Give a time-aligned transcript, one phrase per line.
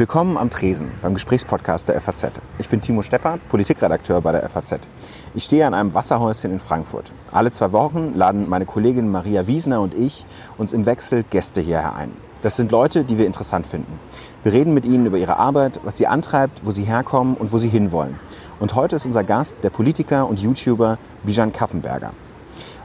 [0.00, 2.32] Willkommen am Tresen beim Gesprächspodcast der FAZ.
[2.58, 4.78] Ich bin Timo Stepper, Politikredakteur bei der FAZ.
[5.34, 7.12] Ich stehe an einem Wasserhäuschen in Frankfurt.
[7.32, 10.24] Alle zwei Wochen laden meine Kollegin Maria Wiesner und ich
[10.56, 12.12] uns im Wechsel Gäste hierher ein.
[12.40, 14.00] Das sind Leute, die wir interessant finden.
[14.42, 17.58] Wir reden mit ihnen über ihre Arbeit, was sie antreibt, wo sie herkommen und wo
[17.58, 18.18] sie hinwollen.
[18.58, 22.14] Und heute ist unser Gast der Politiker und YouTuber Bijan Kaffenberger.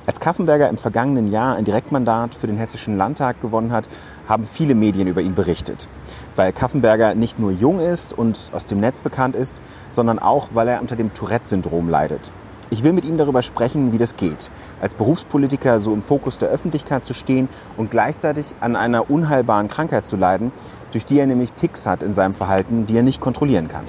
[0.07, 3.87] Als Kaffenberger im vergangenen Jahr ein Direktmandat für den Hessischen Landtag gewonnen hat,
[4.27, 5.87] haben viele Medien über ihn berichtet.
[6.35, 10.67] Weil Kaffenberger nicht nur jung ist und aus dem Netz bekannt ist, sondern auch, weil
[10.67, 12.31] er unter dem Tourette-Syndrom leidet.
[12.69, 14.51] Ich will mit ihm darüber sprechen, wie das geht,
[14.81, 20.05] als Berufspolitiker so im Fokus der Öffentlichkeit zu stehen und gleichzeitig an einer unheilbaren Krankheit
[20.05, 20.51] zu leiden,
[20.91, 23.85] durch die er nämlich Ticks hat in seinem Verhalten, die er nicht kontrollieren kann.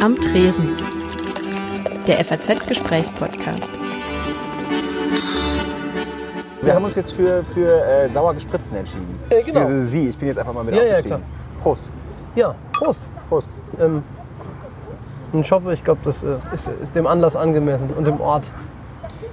[0.00, 0.76] Am Tresen.
[2.06, 3.79] Der FAZ-Gesprächspodcast.
[6.62, 9.18] Wir haben uns jetzt für, für äh, sauer gespritzten entschieden.
[9.30, 9.64] Äh, genau.
[9.66, 11.22] Sie, Sie, ich bin jetzt einfach mal mit Ja, ja, aufgestiegen.
[11.62, 11.90] Prost.
[12.34, 13.08] Ja, Prost.
[13.28, 13.52] Prost.
[13.80, 14.02] Ähm,
[15.32, 18.50] ein Shop, ich glaube, das äh, ist, ist dem Anlass angemessen und dem Ort.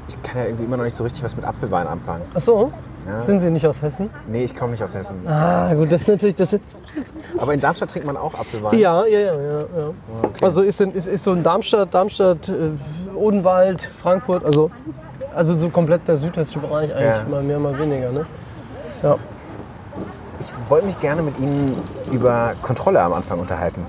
[0.07, 2.23] Ich kann ja irgendwie immer noch nicht so richtig was mit Apfelwein anfangen.
[2.33, 2.71] Ach so?
[3.05, 3.23] Ja.
[3.23, 4.09] Sind Sie nicht aus Hessen?
[4.27, 5.25] Nee, ich komme nicht aus Hessen.
[5.27, 6.35] Ah, gut, das ist natürlich.
[6.35, 6.61] Das ist,
[7.37, 8.77] Aber in Darmstadt trinkt man auch Apfelwein.
[8.77, 9.33] ja, ja, ja.
[9.33, 9.65] ja, ja.
[10.23, 10.45] Okay.
[10.45, 12.71] Also ist, ist, ist so in Darmstadt, Darmstadt, äh,
[13.15, 14.71] Odenwald, Frankfurt, also,
[15.37, 17.05] also so komplett der südhessische Bereich eigentlich.
[17.05, 17.25] Ja.
[17.29, 18.11] Mal mehr, mal weniger.
[18.11, 18.25] Ne?
[19.03, 19.15] Ja.
[20.39, 21.75] Ich wollte mich gerne mit Ihnen
[22.11, 23.85] über Kontrolle am Anfang unterhalten.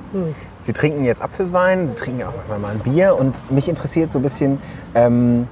[0.57, 4.13] Sie trinken jetzt Apfelwein, Sie trinken ja auch manchmal mal ein Bier und mich interessiert
[4.13, 4.59] so ein bisschen,
[4.95, 5.47] ähm,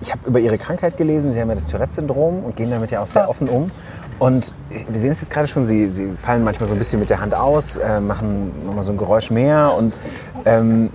[0.00, 3.02] ich habe über Ihre Krankheit gelesen, Sie haben ja das Tourette-Syndrom und gehen damit ja
[3.02, 3.70] auch sehr offen um.
[4.18, 7.10] Und wir sehen es jetzt gerade schon, Sie, Sie fallen manchmal so ein bisschen mit
[7.10, 9.98] der Hand aus, äh, machen nochmal so ein Geräusch mehr und
[10.46, 10.90] ähm,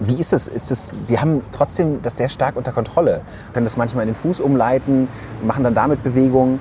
[0.00, 0.48] wie ist es?
[0.48, 0.92] Ist es?
[1.04, 5.08] Sie haben trotzdem das sehr stark unter Kontrolle, können das manchmal in den Fuß umleiten,
[5.42, 6.60] machen dann damit Bewegungen.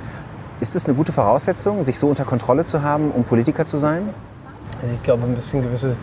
[0.60, 4.10] Ist es eine gute Voraussetzung, sich so unter Kontrolle zu haben, um Politiker zu sein?
[4.82, 5.96] Also ich glaube, ein bisschen gewisse.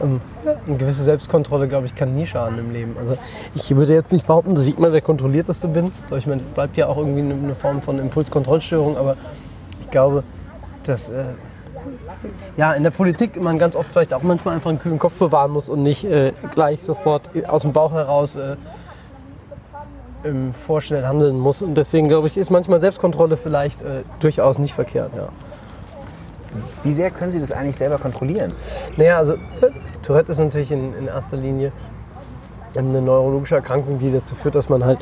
[0.00, 0.20] Ähm,
[0.66, 2.96] eine gewisse Selbstkontrolle, glaube ich, kann nie schaden im Leben.
[2.98, 3.18] Also
[3.54, 5.92] ich würde jetzt nicht behaupten, dass ich immer der Kontrollierteste bin.
[6.08, 9.16] So, ich meine, es bleibt ja auch irgendwie eine Form von Impulskontrollstörung, aber
[9.80, 10.24] ich glaube,
[10.84, 11.24] dass äh,
[12.56, 15.50] ja, in der Politik man ganz oft vielleicht auch manchmal einfach einen kühlen Kopf bewahren
[15.52, 18.56] muss und nicht äh, gleich sofort aus dem Bauch heraus äh,
[20.24, 21.62] ähm, vorschnell handeln muss.
[21.62, 25.14] Und deswegen glaube ich, ist manchmal Selbstkontrolle vielleicht äh, durchaus nicht verkehrt.
[25.14, 25.28] Ja.
[26.82, 28.52] Wie sehr können Sie das eigentlich selber kontrollieren?
[28.96, 29.34] Naja, also
[30.02, 31.72] Tourette ist natürlich in, in erster Linie
[32.76, 34.98] eine neurologische Erkrankung, die dazu führt, dass man halt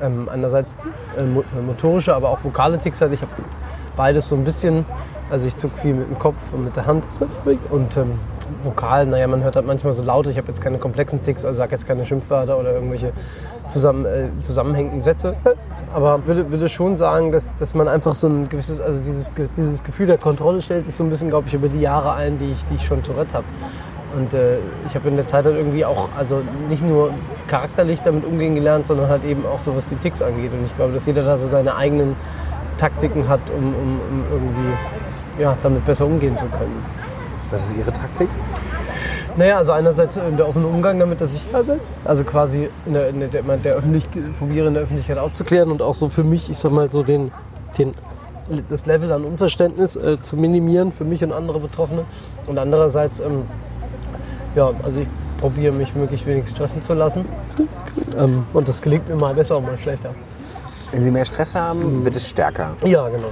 [0.00, 0.76] ähm, einerseits
[1.18, 3.12] äh, äh, motorische, aber auch vokale Ticks hat.
[3.12, 3.30] Ich habe
[3.96, 4.84] beides so ein bisschen.
[5.30, 7.04] Also ich zuck viel mit dem Kopf und mit der Hand.
[7.70, 8.12] Und ähm,
[8.62, 10.26] vokal, naja, man hört halt manchmal so laut.
[10.28, 13.12] Ich habe jetzt keine komplexen Ticks, also sage jetzt keine Schimpfwörter oder irgendwelche
[13.66, 15.34] zusammen, äh, zusammenhängenden Sätze.
[15.92, 19.82] Aber würde, würde schon sagen, dass, dass man einfach so ein gewisses, also dieses, dieses
[19.82, 22.52] Gefühl der Kontrolle stellt sich so ein bisschen, glaube ich, über die Jahre ein, die
[22.52, 23.46] ich, die ich schon Tourette habe.
[24.16, 27.10] Und äh, ich habe in der Zeit halt irgendwie auch, also nicht nur
[27.48, 30.52] charakterlich damit umgehen gelernt, sondern halt eben auch so, was die Ticks angeht.
[30.52, 32.16] Und ich glaube, dass jeder da so seine eigenen
[32.78, 36.84] Taktiken hat, um, um, um irgendwie ja, damit besser umgehen zu können.
[37.50, 38.28] Was ist Ihre Taktik?
[39.36, 43.08] Naja, also einerseits äh, der offene Umgang damit, dass ich also, also quasi in der,
[43.10, 44.04] in der, der, der Öffentlich
[44.38, 47.30] probiere in der Öffentlichkeit aufzuklären und auch so für mich, ich sag mal so den,
[47.78, 47.94] den
[48.68, 52.04] das Level an Unverständnis äh, zu minimieren für mich und andere Betroffene.
[52.46, 53.42] Und andererseits, ähm,
[54.54, 55.08] ja, also ich
[55.40, 57.24] probiere mich möglichst wenig stressen zu lassen.
[58.16, 60.14] Ähm, und das gelingt mir mal besser und mal schlechter.
[60.92, 62.74] Wenn Sie mehr Stress haben, wird es stärker.
[62.84, 63.28] Ja, genau.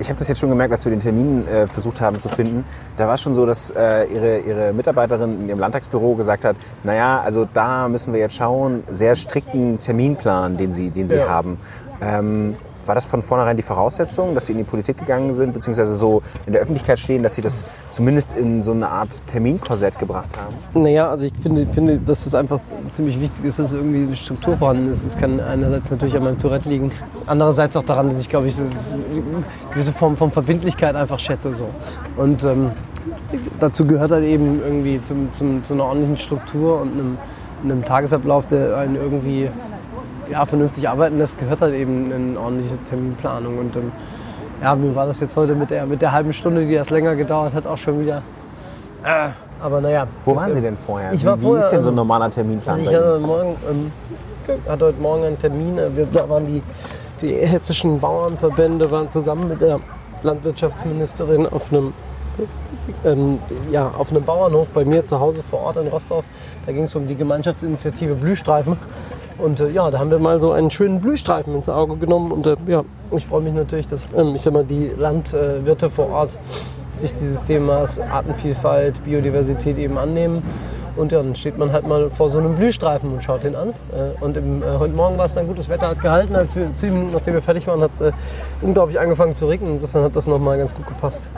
[0.00, 2.64] Ich habe das jetzt schon gemerkt, als wir den Termin äh, versucht haben zu finden.
[2.96, 6.54] Da war es schon so, dass äh, ihre, ihre Mitarbeiterin in ihrem Landtagsbüro gesagt hat,
[6.84, 11.28] naja, also da müssen wir jetzt schauen, sehr strikten Terminplan, den Sie, den Sie Ja.
[11.28, 11.58] haben.
[12.00, 12.54] Ähm,
[12.88, 16.22] war das von vornherein die Voraussetzung, dass Sie in die Politik gegangen sind, beziehungsweise so
[16.46, 20.82] in der Öffentlichkeit stehen, dass Sie das zumindest in so eine Art Terminkorsett gebracht haben?
[20.82, 22.60] Naja, also ich finde, finde, dass es einfach
[22.92, 25.04] ziemlich wichtig ist, dass irgendwie eine Struktur vorhanden ist.
[25.04, 26.90] Es kann einerseits natürlich an meinem Tourette liegen,
[27.26, 28.66] andererseits auch daran, dass ich glaube ich, eine
[29.72, 31.52] gewisse Form von Verbindlichkeit einfach schätze.
[31.52, 31.66] So.
[32.16, 32.70] Und ähm,
[33.60, 37.18] dazu gehört halt eben irgendwie zum, zum, zu einer ordentlichen Struktur und einem,
[37.64, 39.50] einem Tagesablauf, der einen irgendwie
[40.30, 43.58] ja, vernünftig arbeiten lässt, gehört halt eben eine ordentliche Terminplanung.
[43.58, 43.92] Und ähm,
[44.62, 47.16] ja, mir war das jetzt heute mit der, mit der halben Stunde, die das länger
[47.16, 48.22] gedauert hat, auch schon wieder.
[49.04, 49.30] Äh,
[49.60, 50.06] aber naja.
[50.24, 51.12] Wo waren Sie denn vorher?
[51.12, 53.12] Ich wie, war wie vorher, ist denn so ein ähm, normaler Terminplan Also ich hatte
[53.12, 53.92] heute Morgen, ähm,
[54.68, 55.78] hatte heute Morgen einen Termin.
[55.78, 56.62] äh, Wir, da waren die,
[57.20, 59.80] die hessischen Bauernverbände waren zusammen mit der
[60.22, 61.92] Landwirtschaftsministerin auf einem,
[63.04, 63.38] ähm,
[63.70, 66.24] ja, auf einem Bauernhof bei mir zu Hause vor Ort in Rostov.
[66.66, 68.76] Da ging es um die Gemeinschaftsinitiative Blühstreifen.
[69.38, 72.32] Und äh, ja, da haben wir mal so einen schönen Blühstreifen ins Auge genommen.
[72.32, 76.10] Und äh, ja, ich freue mich natürlich, dass ähm, ich sag mal, die Landwirte vor
[76.10, 76.36] Ort
[76.94, 80.42] sich dieses Themas Artenvielfalt, Biodiversität eben annehmen.
[80.98, 83.68] Und ja, dann steht man halt mal vor so einem Blühstreifen und schaut den an.
[83.68, 86.34] Äh, und im, äh, heute Morgen war es dann gutes Wetter, hat gehalten.
[86.34, 88.12] Als wir zehn Minuten nachdem wir fertig waren, hat es äh,
[88.62, 89.74] unglaublich angefangen zu regnen.
[89.74, 91.28] Insofern hat das nochmal ganz gut gepasst.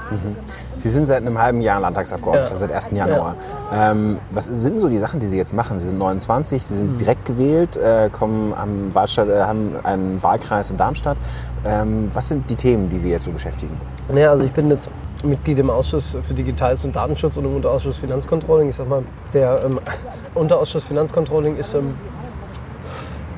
[0.78, 2.56] Sie sind seit einem halben Jahr Landtagsabgeordneter, Ja.
[2.56, 2.90] seit 1.
[2.92, 3.36] Januar.
[3.72, 5.78] Ähm, was sind so die Sachen, die Sie jetzt machen?
[5.78, 10.70] Sie sind 29, Sie sind direkt gewählt, äh, kommen am Wahlstadt, äh, haben einen Wahlkreis
[10.70, 11.18] in Darmstadt.
[11.66, 13.78] Ähm, was sind die Themen, die Sie jetzt so beschäftigen?
[14.10, 14.88] Naja, also ich bin jetzt
[15.22, 18.70] Mitglied im Ausschuss für Digitales und Datenschutz und im Unterausschuss Finanzcontrolling.
[18.70, 19.02] Ich sag mal,
[19.32, 19.78] der ähm,
[20.34, 21.94] Unterausschuss Finanzcontrolling ist, ähm,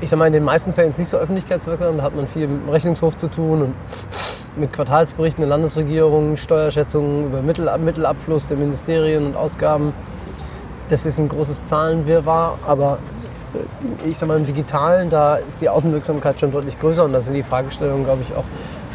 [0.00, 1.98] ich sag mal, in den meisten Fällen nicht so öffentlichkeitswirksam.
[1.98, 3.74] Da hat man viel mit dem Rechnungshof zu tun und
[4.56, 9.92] mit Quartalsberichten der Landesregierung, Steuerschätzungen über Mittel, Mittelabfluss der Ministerien und Ausgaben.
[10.88, 12.98] Das ist ein großes Zahlenwirrwarr, aber
[13.54, 17.20] äh, ich sag mal, im Digitalen, da ist die Außenwirksamkeit schon deutlich größer und da
[17.20, 18.44] sind die Fragestellungen, glaube ich, auch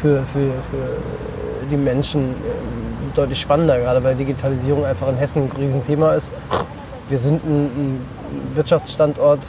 [0.00, 2.77] für, für, für die Menschen ähm,
[3.14, 6.32] deutlich spannender, gerade weil Digitalisierung einfach in Hessen ein Riesenthema ist.
[7.08, 8.06] Wir sind ein, ein
[8.54, 9.40] Wirtschaftsstandort,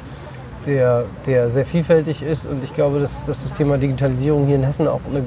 [0.66, 4.64] der, der sehr vielfältig ist und ich glaube, dass, dass das Thema Digitalisierung hier in
[4.64, 5.24] Hessen auch eine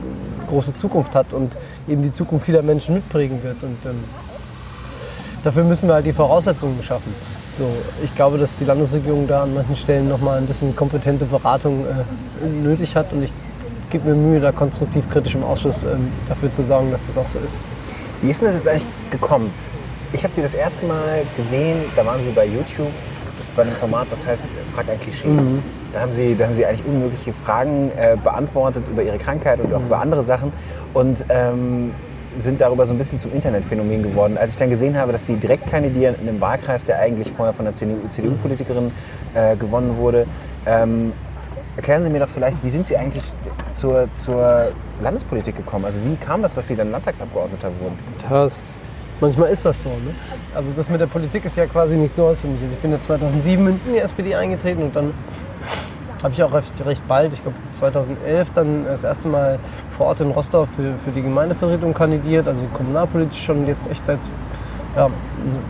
[0.48, 1.56] große Zukunft hat und
[1.88, 3.62] eben die Zukunft vieler Menschen mitprägen wird.
[3.62, 4.04] Und ähm,
[5.42, 7.14] dafür müssen wir halt die Voraussetzungen schaffen.
[7.58, 7.66] So,
[8.02, 11.84] ich glaube, dass die Landesregierung da an manchen Stellen noch mal ein bisschen kompetente Beratung
[11.84, 13.32] äh, nötig hat und ich
[13.90, 17.26] gebe mir Mühe, da konstruktiv kritisch im Ausschuss ähm, dafür zu sorgen, dass das auch
[17.26, 17.58] so ist.
[18.22, 19.52] Wie ist denn das jetzt eigentlich gekommen?
[20.12, 22.92] Ich habe Sie das erste Mal gesehen, da waren Sie bei YouTube
[23.56, 25.28] bei einem Format, das heißt Frag ein Klischee.
[25.92, 29.74] Da, haben Sie, da haben Sie eigentlich unmögliche Fragen äh, beantwortet über Ihre Krankheit und
[29.74, 30.52] auch über andere Sachen
[30.94, 31.92] und ähm,
[32.38, 34.38] sind darüber so ein bisschen zum Internetphänomen geworden.
[34.38, 37.52] Als ich dann gesehen habe, dass Sie direkt kandidieren in einem Wahlkreis, der eigentlich vorher
[37.52, 38.92] von einer CDU-Politikerin
[39.34, 40.26] äh, gewonnen wurde,
[40.64, 41.12] ähm,
[41.76, 43.32] erklären Sie mir doch vielleicht, wie sind Sie eigentlich
[43.70, 45.84] zur, zur Landespolitik gekommen?
[45.84, 47.98] Also wie kam das, dass Sie dann Landtagsabgeordneter wurden?
[48.28, 48.76] Das,
[49.20, 49.88] manchmal ist das so.
[49.88, 50.14] Ne?
[50.54, 52.60] Also das mit der Politik ist ja quasi nichts Neues für mich.
[52.62, 55.14] Also ich bin ja 2007 in die SPD eingetreten und dann
[56.22, 59.58] habe ich auch recht, recht bald, ich glaube 2011, dann das erste Mal
[59.96, 64.20] vor Ort in Rostock für, für die Gemeindevertretung kandidiert, also kommunalpolitisch schon jetzt echt seit
[64.96, 65.08] ja,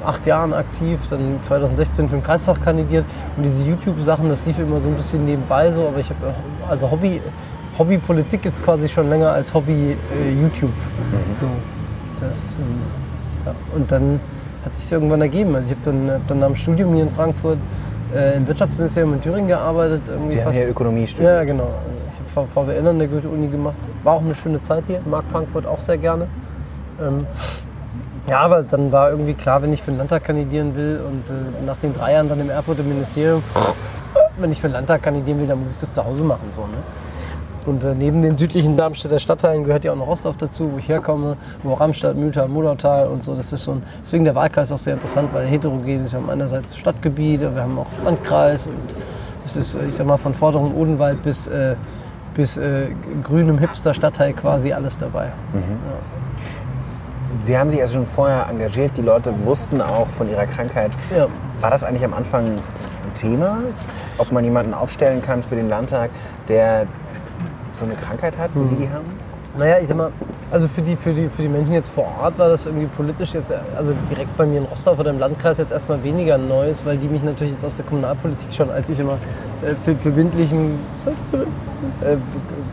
[0.04, 3.04] acht Jahren aktiv, dann 2016 für den Kreistag kandidiert
[3.36, 6.34] und diese YouTube-Sachen, das lief immer so ein bisschen nebenbei so, aber ich habe
[6.68, 7.20] also Hobby,
[7.78, 10.72] Hobbypolitik gibt es quasi schon länger als Hobby äh, YouTube.
[11.40, 11.46] So,
[12.20, 12.80] das, ähm,
[13.46, 13.54] ja.
[13.74, 14.20] Und dann
[14.64, 15.54] hat es sich irgendwann ergeben.
[15.54, 17.58] Also ich habe dann, hab dann nach dem Studium hier in Frankfurt
[18.14, 20.02] äh, im Wirtschaftsministerium in Thüringen gearbeitet.
[20.08, 21.32] Irgendwie Sie haben hier Ökonomie studiert.
[21.32, 21.68] ja, genau.
[22.28, 23.76] Ich habe VWL an der Goethe-Uni gemacht.
[24.04, 25.00] War auch eine schöne Zeit hier.
[25.04, 26.26] Mag Frankfurt auch sehr gerne.
[27.02, 27.26] Ähm,
[28.28, 31.64] ja, aber dann war irgendwie klar, wenn ich für den Landtag kandidieren will und äh,
[31.66, 33.42] nach den drei Jahren dann im Erfurter Ministerium,
[34.38, 36.48] wenn ich für den Landtag kandidieren will, dann muss ich das zu Hause machen.
[36.52, 36.78] So, ne?
[37.66, 40.88] Und äh, neben den südlichen Darmstädter Stadtteilen gehört ja auch noch Rostorf dazu, wo ich
[40.88, 43.34] herkomme, wo Ramstadt, Mühltal, Mudertal und so.
[43.34, 46.12] Das ist ein, deswegen der Wahlkreis auch sehr interessant, weil er heterogen ist.
[46.12, 48.96] Wir haben einerseits Stadtgebiet, wir haben auch Landkreis und
[49.46, 51.76] es ist, äh, ich sag mal, von Forderung Odenwald bis, äh,
[52.34, 52.86] bis äh,
[53.22, 55.32] grünem Hipster-Stadtteil quasi alles dabei.
[57.40, 60.92] Sie haben sich also schon vorher engagiert, die Leute wussten auch von ihrer Krankheit.
[61.16, 61.26] Ja.
[61.60, 63.58] War das eigentlich am Anfang ein Thema,
[64.18, 66.10] ob man jemanden aufstellen kann für den Landtag,
[66.48, 66.86] der
[67.72, 69.06] so eine Krankheit hat, wie Sie die haben?
[69.56, 70.10] Naja, ich sag mal,
[70.50, 73.34] also für die, für, die, für die Menschen jetzt vor Ort war das irgendwie politisch
[73.34, 76.96] jetzt, also direkt bei mir in Rostock oder im Landkreis jetzt erstmal weniger Neues, weil
[76.96, 79.18] die mich natürlich jetzt aus der Kommunalpolitik schon, als ich immer
[79.62, 80.78] äh, für verbindlichen,
[82.02, 82.16] äh,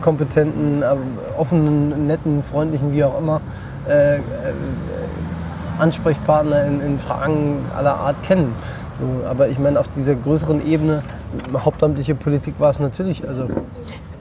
[0.00, 0.86] kompetenten, äh,
[1.36, 3.42] offenen, netten, freundlichen, wie auch immer,
[3.88, 4.20] äh, äh,
[5.78, 8.54] Ansprechpartner in, in Fragen aller Art kennen.
[8.92, 11.02] So, aber ich meine, auf dieser größeren Ebene,
[11.64, 13.48] hauptamtliche Politik war es natürlich, also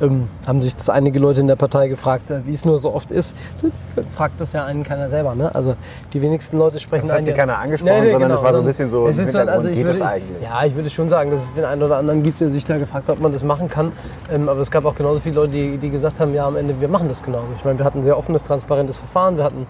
[0.01, 2.93] ähm, haben sich das einige Leute in der Partei gefragt, äh, wie es nur so
[2.93, 3.35] oft ist.
[3.55, 3.69] So,
[4.15, 5.35] Fragt das ja einen keiner selber.
[5.35, 5.53] Ne?
[5.53, 5.75] Also
[6.13, 8.89] die wenigsten Leute sprechen Das hat Sie keiner angesprochen, sondern es war so ein bisschen
[8.89, 10.49] so es ist dann, Hintergrund, ich geht würde, es eigentlich?
[10.49, 12.77] Ja, ich würde schon sagen, dass es den einen oder anderen gibt, der sich da
[12.77, 13.91] gefragt hat, ob man das machen kann.
[14.31, 16.79] Ähm, aber es gab auch genauso viele Leute, die, die gesagt haben, ja, am Ende,
[16.79, 17.47] wir machen das genauso.
[17.57, 19.37] Ich meine, wir hatten ein sehr offenes, transparentes Verfahren.
[19.37, 19.67] Wir hatten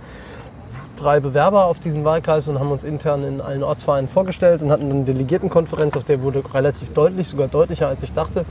[0.99, 4.89] drei Bewerber auf diesen Wahlkreis und haben uns intern in allen Ortsvereinen vorgestellt und hatten
[4.91, 8.45] eine Delegiertenkonferenz, auf der wurde relativ deutlich, sogar deutlicher als ich dachte.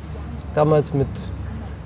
[0.54, 1.08] Damals mit,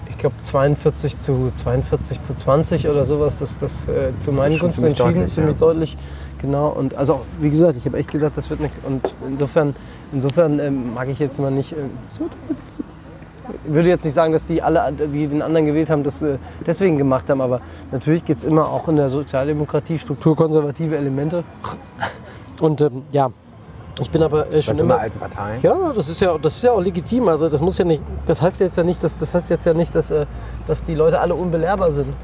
[0.09, 4.85] ich glaube, 42 zu 42 zu 20 oder sowas, das, das äh, zu meinen Gunsten
[4.85, 5.59] entschieden, deutlich, ziemlich ja.
[5.59, 5.97] deutlich.
[6.39, 8.75] Genau, und also wie gesagt, ich habe echt gesagt, das wird nicht.
[8.85, 9.77] Und insofern,
[10.13, 11.73] insofern ähm, mag ich jetzt mal nicht.
[11.73, 12.29] ähm, so,
[13.65, 16.39] ich würde jetzt nicht sagen, dass die alle, die den anderen gewählt haben, das äh,
[16.67, 21.45] deswegen gemacht haben, aber natürlich gibt es immer auch in der Sozialdemokratie strukturkonservative Elemente.
[22.61, 23.31] Und ähm, ja,
[24.01, 24.99] Ich bin aber äh, schon immer.
[24.99, 25.59] alten Partei.
[25.63, 27.29] Ja, das ist ja, das ist ja auch legitim.
[27.29, 29.75] Also das muss ja nicht, das heißt jetzt ja nicht, dass das heißt jetzt ja
[29.75, 30.27] nicht, dass, äh,
[30.67, 32.15] dass die Leute alle unbelehrbar sind.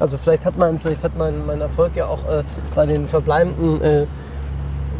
[0.00, 2.42] Also vielleicht hat mein, vielleicht hat mein, mein Erfolg ja auch äh,
[2.74, 4.06] bei den Verbleibenden, äh,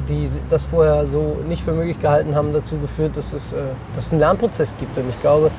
[0.08, 3.56] die das vorher so nicht für möglich gehalten haben, dazu geführt, dass es, äh,
[3.94, 4.96] dass es einen Lernprozess gibt.
[4.96, 5.50] Und ich glaube,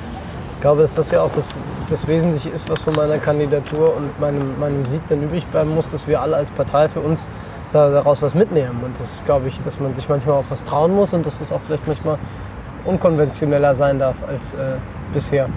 [0.56, 1.54] ich glaube, dass das ja auch das,
[1.90, 5.90] das Wesentliche ist, was von meiner Kandidatur und meinem, meinem Sieg dann übrig bleiben muss,
[5.90, 7.28] dass wir alle als Partei für uns
[7.72, 8.82] da, daraus was mitnehmen.
[8.84, 11.42] Und das ist, glaube ich, dass man sich manchmal auch was trauen muss und dass
[11.42, 12.18] es auch vielleicht manchmal
[12.86, 14.78] unkonventioneller sein darf als äh,
[15.14, 15.50] bisher,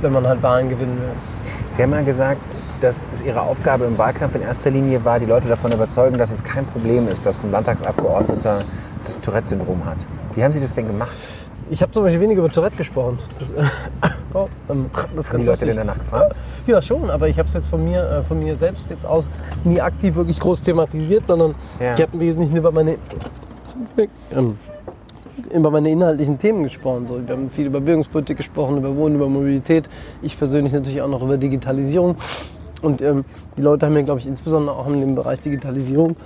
[0.00, 1.12] wenn man halt Wahlen gewinnen will.
[1.70, 2.40] Sie haben mal gesagt,
[2.80, 6.32] dass es Ihre Aufgabe im Wahlkampf in erster Linie war, die Leute davon überzeugen, dass
[6.32, 8.64] es kein Problem ist, dass ein Landtagsabgeordneter
[9.04, 9.98] das Tourette-Syndrom hat.
[10.34, 11.16] Wie haben Sie das denn gemacht?
[11.70, 13.18] Ich habe zum Beispiel weniger über Tourette gesprochen.
[13.38, 13.62] Das, äh,
[14.34, 16.38] oh, ähm, das Haben die Leute denn danach gefragt?
[16.66, 19.26] Ja, schon, aber ich habe es jetzt von mir, äh, von mir selbst jetzt aus
[19.64, 21.94] nie aktiv wirklich groß thematisiert, sondern Ja.
[21.94, 22.98] ich habe im Wesentlichen über meine,
[24.30, 24.58] ähm,
[25.52, 27.06] über meine inhaltlichen Themen gesprochen.
[27.06, 29.88] So, wir haben viel über Bildungspolitik gesprochen, über Wohnen, über Mobilität.
[30.20, 32.16] Ich persönlich natürlich auch noch über Digitalisierung.
[32.84, 33.24] Und ähm,
[33.56, 36.16] die Leute haben mir, glaube ich, insbesondere auch in dem Bereich Digitalisierung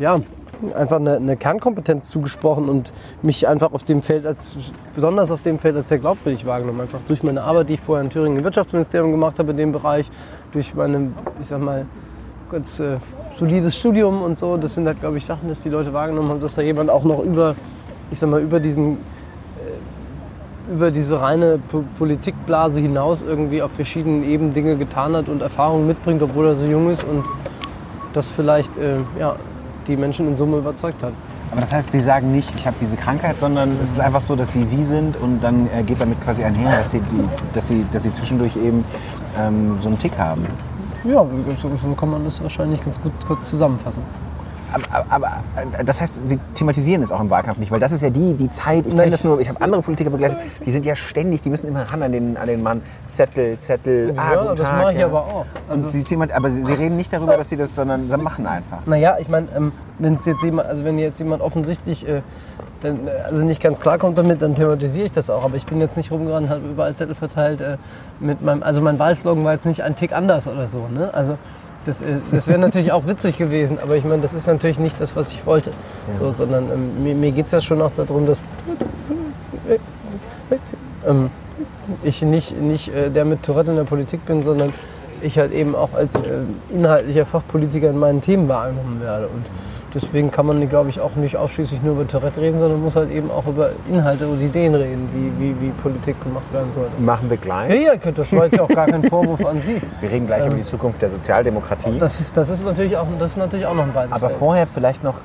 [0.00, 0.20] ja,
[0.74, 4.56] einfach eine, eine Kernkompetenz zugesprochen und mich einfach auf dem Feld als,
[4.94, 6.80] besonders auf dem Feld als sehr glaubwürdig wahrgenommen.
[6.80, 9.72] Einfach durch meine Arbeit, die ich vorher in Thüringen im Wirtschaftsministerium gemacht habe in dem
[9.72, 10.10] Bereich,
[10.52, 11.84] durch meine, ich sag mal,
[12.50, 12.96] ganz äh,
[13.34, 14.56] solides Studium und so.
[14.56, 17.04] Das sind halt, glaube ich, Sachen, dass die Leute wahrgenommen haben, dass da jemand auch
[17.04, 17.54] noch über,
[18.10, 18.96] ich sag mal, über diesen
[20.70, 25.86] über diese reine Po- Politikblase hinaus irgendwie auf verschiedenen Ebenen Dinge getan hat und Erfahrungen
[25.86, 27.24] mitbringt, obwohl er so jung ist und
[28.12, 29.36] das vielleicht äh, ja,
[29.86, 31.12] die Menschen in Summe überzeugt hat.
[31.52, 34.34] Aber das heißt, Sie sagen nicht, ich habe diese Krankheit, sondern es ist einfach so,
[34.34, 37.68] dass Sie Sie sind und dann äh, geht damit quasi einher, dass Sie, die- dass
[37.68, 38.84] Sie, dass Sie zwischendurch eben
[39.38, 40.42] ähm, so einen Tick haben.
[41.04, 41.24] Ja,
[41.62, 44.02] so, so kann man das wahrscheinlich ganz gut kurz zusammenfassen.
[44.92, 45.26] Aber, aber,
[45.78, 48.34] äh, das heißt, Sie thematisieren es auch im Wahlkampf nicht, weil das ist ja die,
[48.34, 51.40] die Zeit, ich kenne das nur, ich habe andere Politiker begleitet, die sind ja ständig,
[51.40, 54.68] die müssen immer ran an den, an den Mann, Zettel, Zettel, ah, ja, guten das
[54.68, 54.82] Tag.
[54.82, 55.06] mache ich ja.
[55.06, 55.46] aber auch.
[55.68, 58.78] Also, Sie, themat- aber Sie, reden nicht darüber, dass Sie das, sondern Sie machen einfach.
[58.86, 62.22] Naja, ich meine, ähm, wenn jetzt jemand, also wenn jetzt jemand offensichtlich äh,
[62.82, 65.44] dann, also nicht ganz klar kommt damit, dann thematisiere ich das auch.
[65.44, 67.76] Aber ich bin jetzt nicht rumgerannt, habe überall Zettel verteilt äh,
[68.20, 70.86] mit meinem, also mein Wahlslogan war jetzt nicht ein Tick anders oder so.
[70.92, 71.10] Ne?
[71.12, 71.38] Also
[71.86, 75.00] das, äh, das wäre natürlich auch witzig gewesen, aber ich meine, das ist natürlich nicht
[75.00, 75.70] das, was ich wollte.
[76.18, 78.42] So, sondern ähm, mir, mir geht es ja schon auch darum, dass
[81.06, 81.30] ähm,
[82.02, 84.72] ich nicht, nicht äh, der mit Tourette in der Politik bin, sondern
[85.22, 86.20] ich halt eben auch als äh,
[86.70, 89.28] inhaltlicher Fachpolitiker in meinen Themen wahrgenommen werde.
[89.28, 89.46] Und
[89.96, 93.10] deswegen kann man, glaube ich, auch nicht ausschließlich nur über Tourette reden, sondern muss halt
[93.10, 96.92] eben auch über Inhalte und Ideen reden, wie, wie, wie Politik gemacht werden sollte.
[97.00, 97.70] Machen wir gleich.
[97.82, 99.80] Ja, ja, das war jetzt auch gar kein Vorwurf an Sie.
[100.00, 101.98] Wir reden gleich über die Zukunft der Sozialdemokratie.
[101.98, 104.38] Das ist, das ist, natürlich, auch, das ist natürlich auch noch ein weites Aber Feld.
[104.38, 105.20] vorher vielleicht noch,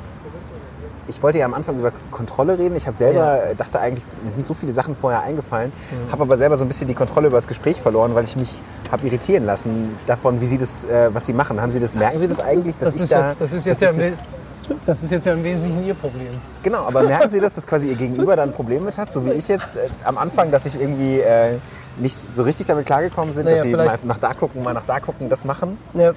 [1.08, 2.76] ich wollte ja am Anfang über Kontrolle reden.
[2.78, 5.72] Ich habe selber, äh, dachte eigentlich, mir sind so viele Sachen vorher eingefallen,
[6.08, 6.12] Mhm.
[6.12, 8.58] habe aber selber so ein bisschen die Kontrolle über das Gespräch verloren, weil ich mich
[8.92, 11.62] habe irritieren lassen davon, wie Sie das, äh, was Sie machen.
[11.62, 13.66] Haben Sie das, merken Sie das eigentlich, dass Das ich ist, da, jetzt, das, ist
[13.66, 14.18] jetzt ja das,
[14.86, 16.30] das ist jetzt ja im Wesentlichen Ihr Problem.
[16.64, 19.26] Genau, aber merken Sie das, dass quasi Ihr Gegenüber da ein Problem mit hat, so
[19.26, 21.58] wie ich jetzt äh, am Anfang, dass ich irgendwie äh,
[21.98, 24.74] nicht so richtig damit klargekommen sind, Naja, dass Sie mal vielleicht- nach da gucken, mal
[24.74, 25.78] nach da gucken, das machen?
[25.94, 26.12] Ja,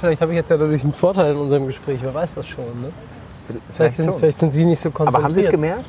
[0.00, 2.64] vielleicht habe ich jetzt ja dadurch einen Vorteil in unserem Gespräch, wer weiß das schon.
[2.64, 2.88] Ne?
[3.74, 4.18] Vielleicht, sind, schon.
[4.18, 5.14] vielleicht sind Sie nicht so konzentriert.
[5.16, 5.84] aber haben Sie es gemerkt?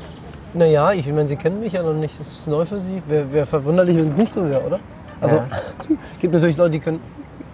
[0.55, 2.19] Naja, ich meine, Sie kennen mich ja noch nicht.
[2.19, 3.01] Das ist neu für Sie.
[3.07, 4.79] Wäre wär verwunderlich, wenn es nicht so wäre, oder?
[5.21, 5.47] Also, Ja.
[6.19, 7.00] gibt natürlich Leute, die können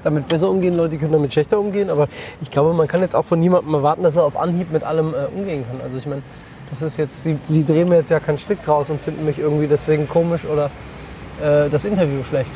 [0.03, 1.89] damit besser umgehen, Leute, können damit schlechter umgehen.
[1.89, 2.07] Aber
[2.41, 5.13] ich glaube, man kann jetzt auch von niemandem erwarten, dass er auf Anhieb mit allem
[5.13, 5.81] äh, umgehen kann.
[5.83, 6.21] Also ich meine,
[6.69, 9.39] das ist jetzt, Sie, Sie drehen mir jetzt ja keinen Strick draus und finden mich
[9.39, 10.65] irgendwie deswegen komisch oder
[11.41, 12.51] äh, das Interview schlecht.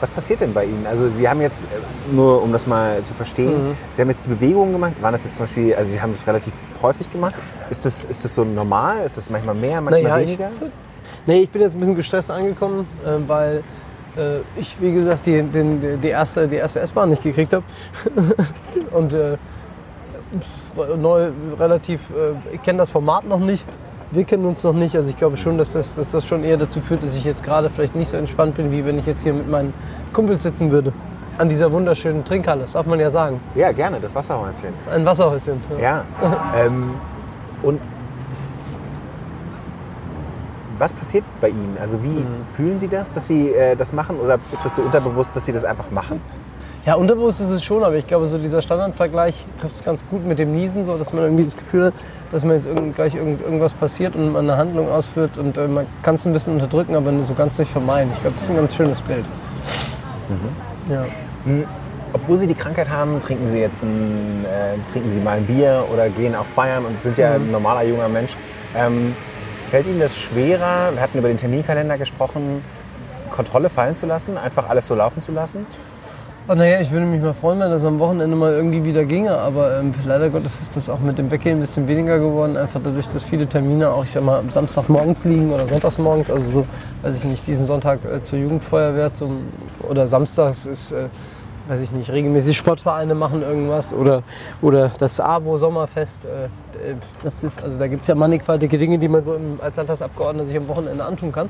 [0.00, 0.84] Was passiert denn bei Ihnen?
[0.86, 1.68] Also Sie haben jetzt, äh,
[2.12, 3.76] nur um das mal zu verstehen, Mhm.
[3.92, 4.92] Sie haben jetzt die Bewegungen gemacht.
[5.00, 7.34] Waren das jetzt zum Beispiel, also Sie haben das relativ häufig gemacht.
[7.70, 9.04] Ist das, ist das so normal?
[9.04, 10.50] Ist das manchmal mehr, manchmal Naja, ich- weniger?
[11.26, 13.62] Nee, ich bin jetzt ein bisschen gestresst angekommen, äh, weil
[14.16, 17.64] äh, ich, wie gesagt, die, den, die erste, die erste S-Bahn nicht gekriegt habe.
[18.92, 19.36] Und äh,
[20.96, 23.64] neu, relativ, äh, ich kenne das Format noch nicht.
[24.10, 24.94] Wir kennen uns noch nicht.
[24.96, 27.42] Also ich glaube schon, dass das, dass das schon eher dazu führt, dass ich jetzt
[27.42, 29.74] gerade vielleicht nicht so entspannt bin, wie wenn ich jetzt hier mit meinen
[30.12, 30.92] Kumpels sitzen würde.
[31.36, 33.40] An dieser wunderschönen Trinkhalle, das darf man ja sagen.
[33.56, 34.72] Ja, gerne, das Wasserhäuschen.
[34.76, 35.60] Das ist ein Wasserhäuschen.
[35.80, 36.04] Ja.
[36.56, 36.90] ähm,
[37.62, 37.80] und
[40.78, 41.76] was passiert bei Ihnen?
[41.80, 42.44] Also wie Mhm.
[42.54, 44.18] fühlen Sie das, dass Sie äh, das machen?
[44.20, 46.20] Oder ist das so unterbewusst, dass Sie das einfach machen?
[46.86, 50.26] Ja, unterbewusst ist es schon, aber ich glaube, so dieser Standardvergleich trifft es ganz gut
[50.26, 51.94] mit dem Niesen, so dass man irgendwie das Gefühl hat,
[52.30, 55.66] dass man jetzt irgend, gleich irgend, irgendwas passiert und man eine Handlung ausführt und äh,
[55.66, 58.10] man kann es ein bisschen unterdrücken, aber so ganz nicht vermeiden.
[58.14, 59.24] Ich glaube, das ist ein ganz schönes Bild.
[60.90, 61.00] Ja.
[62.12, 65.84] obwohl Sie die Krankheit haben, trinken Sie jetzt ein, äh, trinken Sie mal ein Bier
[65.92, 68.36] oder gehen auch feiern und sind ja ein normaler junger Mensch.
[68.76, 69.14] Ähm,
[69.64, 72.62] fällt Ihnen das schwerer, wir hatten über den Terminkalender gesprochen,
[73.30, 75.66] Kontrolle fallen zu lassen, einfach alles so laufen zu lassen?
[76.46, 79.32] Oh, naja, ich würde mich mal freuen, wenn das am Wochenende mal irgendwie wieder ginge,
[79.32, 82.80] aber ähm, leider Gottes ist das auch mit dem Weggehen ein bisschen weniger geworden, einfach
[82.84, 86.66] dadurch, dass viele Termine auch, ich sag mal, Samstagsmorgens liegen oder Sonntagsmorgens, also so,
[87.00, 89.48] weiß ich nicht, diesen Sonntag äh, zur Jugendfeuerwehr zum,
[89.88, 91.08] oder samstags ist, äh,
[91.68, 94.22] weiß ich nicht, regelmäßig Sportvereine machen irgendwas oder,
[94.60, 98.98] oder das AWO Sommerfest, äh, äh, das ist, also da gibt es ja mannigfaltige Dinge,
[98.98, 101.48] die man so im, als Landtagsabgeordneter sich am Wochenende antun kann.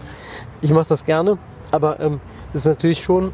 [0.60, 1.38] Ich mache das gerne,
[1.72, 2.20] aber ähm,
[2.52, 3.32] das ist natürlich schon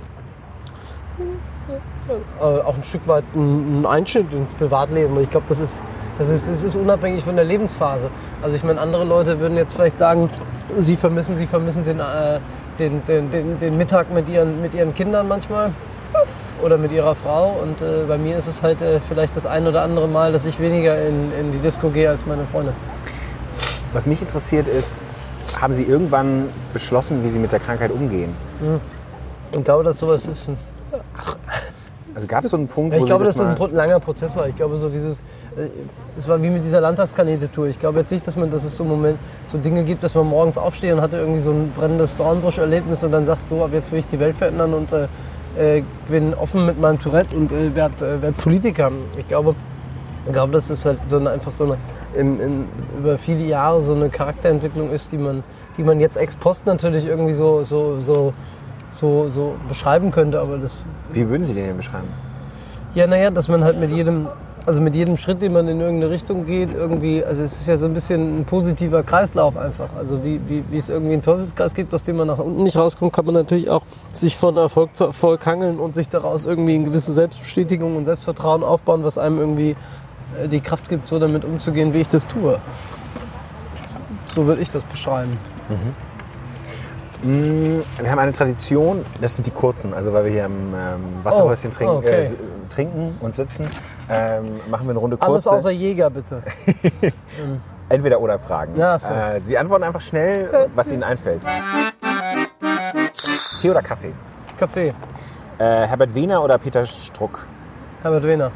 [2.41, 5.21] äh, auch ein Stück weit ein, ein Einschnitt ins Privatleben.
[5.21, 5.83] Ich glaube, das ist,
[6.19, 8.09] das, ist, das ist unabhängig von der Lebensphase.
[8.41, 10.31] Also ich meine, andere Leute würden jetzt vielleicht sagen,
[10.77, 12.41] sie vermissen, sie vermissen den, äh,
[12.79, 15.73] den, den, den, den Mittag mit ihren, mit ihren Kindern manchmal
[16.63, 17.57] oder mit ihrer Frau.
[17.63, 20.47] Und äh, bei mir ist es halt äh, vielleicht das ein oder andere Mal, dass
[20.47, 22.73] ich weniger in, in die Disco gehe als meine Freunde.
[23.93, 25.01] Was mich interessiert ist,
[25.61, 28.35] haben Sie irgendwann beschlossen, wie Sie mit der Krankheit umgehen?
[29.53, 30.49] Ich glaube, dass sowas ist.
[30.49, 30.57] Ein
[32.15, 33.75] Also gab es so einen Punkt, Ja, wo ich glaube, Sie dass das das ein
[33.75, 34.47] langer Prozess war.
[34.49, 35.21] Ich glaube, so dieses,
[35.57, 35.69] äh,
[36.19, 37.67] es war wie mit dieser Landtagskandidatur.
[37.67, 40.15] Ich glaube jetzt nicht, dass man, dass es so im Moment so Dinge gibt, dass
[40.15, 43.71] man morgens aufsteht und hatte irgendwie so ein brennendes Dornbusch-Erlebnis und dann sagt, so, ab
[43.73, 45.09] jetzt will ich die Welt verändern und äh,
[45.59, 48.91] äh, bin offen mit meinem Tourette und äh, werde äh, werd Politiker.
[49.19, 49.55] Ich glaube,
[50.27, 51.77] ich glaube, dass es halt so eine, einfach so eine,
[52.15, 52.65] in, in,
[52.99, 55.43] über viele Jahre so eine Charakterentwicklung ist, die man,
[55.77, 58.33] die man jetzt ex post natürlich irgendwie so, so, so,
[58.91, 62.09] so, so beschreiben könnte, aber das Wie würden Sie den denn beschreiben?
[62.95, 64.29] ja, naja, dass man halt mit jedem,
[64.67, 67.77] also mit jedem Schritt, den man in irgendeine Richtung geht, irgendwie, also es ist ja
[67.77, 69.89] so ein bisschen ein positiver Kreislauf einfach.
[69.99, 72.77] Also wie, wie, wie es irgendwie einen Teufelskreis gibt, aus dem man nach unten nicht
[72.77, 76.75] rauskommt, kann man natürlich auch sich von Erfolg zu Erfolg hangeln und sich daraus irgendwie
[76.75, 79.77] eine gewisse Selbstbestätigung und Selbstvertrauen aufbauen, was einem irgendwie
[80.43, 82.59] äh, die Kraft gibt, so damit umzugehen, wie ich das tue.
[84.35, 85.37] So würde ich das beschreiben.
[87.23, 91.01] Mm, Wir haben eine Tradition, das sind die kurzen, also weil wir hier im ähm,
[91.23, 92.21] Wasserhäuschen Oh, trinken, okay.
[92.23, 92.35] äh,
[92.69, 93.67] trinken und sitzen,
[94.11, 95.51] ähm, machen wir eine Runde Alles kurze.
[95.53, 96.43] außer Jäger, bitte.
[97.89, 98.77] Entweder oder Fragen.
[98.77, 99.13] Ja, so.
[99.13, 101.43] äh, Sie antworten einfach schnell, was Ihnen einfällt.
[103.61, 104.13] Tee oder Kaffee?
[104.59, 104.95] Kaffee.
[105.59, 107.47] Äh, Herbert Wehner oder Peter Struck?
[108.03, 108.51] Herbert Wehner.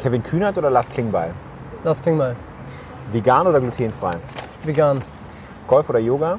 [0.00, 1.32] Kevin Kühnert oder Lars Klingbeil?
[1.82, 2.36] Das klingt mal.
[3.10, 4.16] Vegan oder glutenfrei?
[4.64, 5.02] Vegan.
[5.66, 6.38] Golf oder Yoga?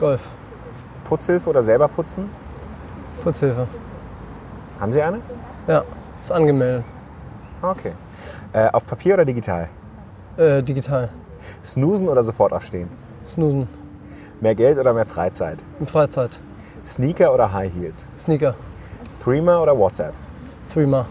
[0.00, 0.22] Golf.
[1.04, 2.30] Putzhilfe oder selber putzen?
[3.22, 3.66] Putzhilfe.
[4.80, 5.20] Haben Sie eine?
[5.68, 5.84] Ja,
[6.22, 6.84] ist angemeldet.
[7.62, 7.92] Okay.
[8.52, 9.68] Äh, auf Papier oder digital?
[10.36, 11.10] Äh, digital.
[11.64, 12.88] Snoosen oder sofort aufstehen?
[13.28, 13.68] Snoozen.
[14.40, 15.58] Mehr Geld oder mehr Freizeit?
[15.78, 16.32] In Freizeit.
[16.84, 18.08] Sneaker oder High Heels?
[18.18, 18.56] Sneaker.
[19.22, 20.14] Threema oder WhatsApp?
[20.72, 21.06] Threema.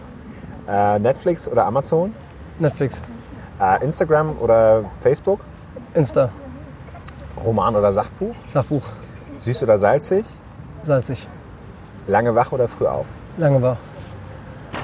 [0.68, 2.14] Äh, Netflix oder Amazon?
[2.58, 3.00] Netflix.
[3.58, 5.40] Äh, Instagram oder Facebook?
[5.94, 6.28] Insta.
[7.42, 8.34] Roman oder Sachbuch?
[8.46, 8.82] Sachbuch.
[9.38, 10.26] Süß oder salzig?
[10.82, 11.26] Salzig.
[12.06, 13.06] Lange wach oder früh auf?
[13.38, 13.78] Lange war.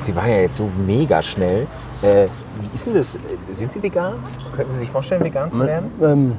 [0.01, 1.67] Sie waren ja jetzt so mega schnell.
[2.03, 2.27] Äh,
[2.61, 3.19] wie ist denn das?
[3.51, 4.15] Sind Sie vegan?
[4.55, 5.91] Könnten Sie sich vorstellen, vegan zu werden?
[6.01, 6.37] Ähm,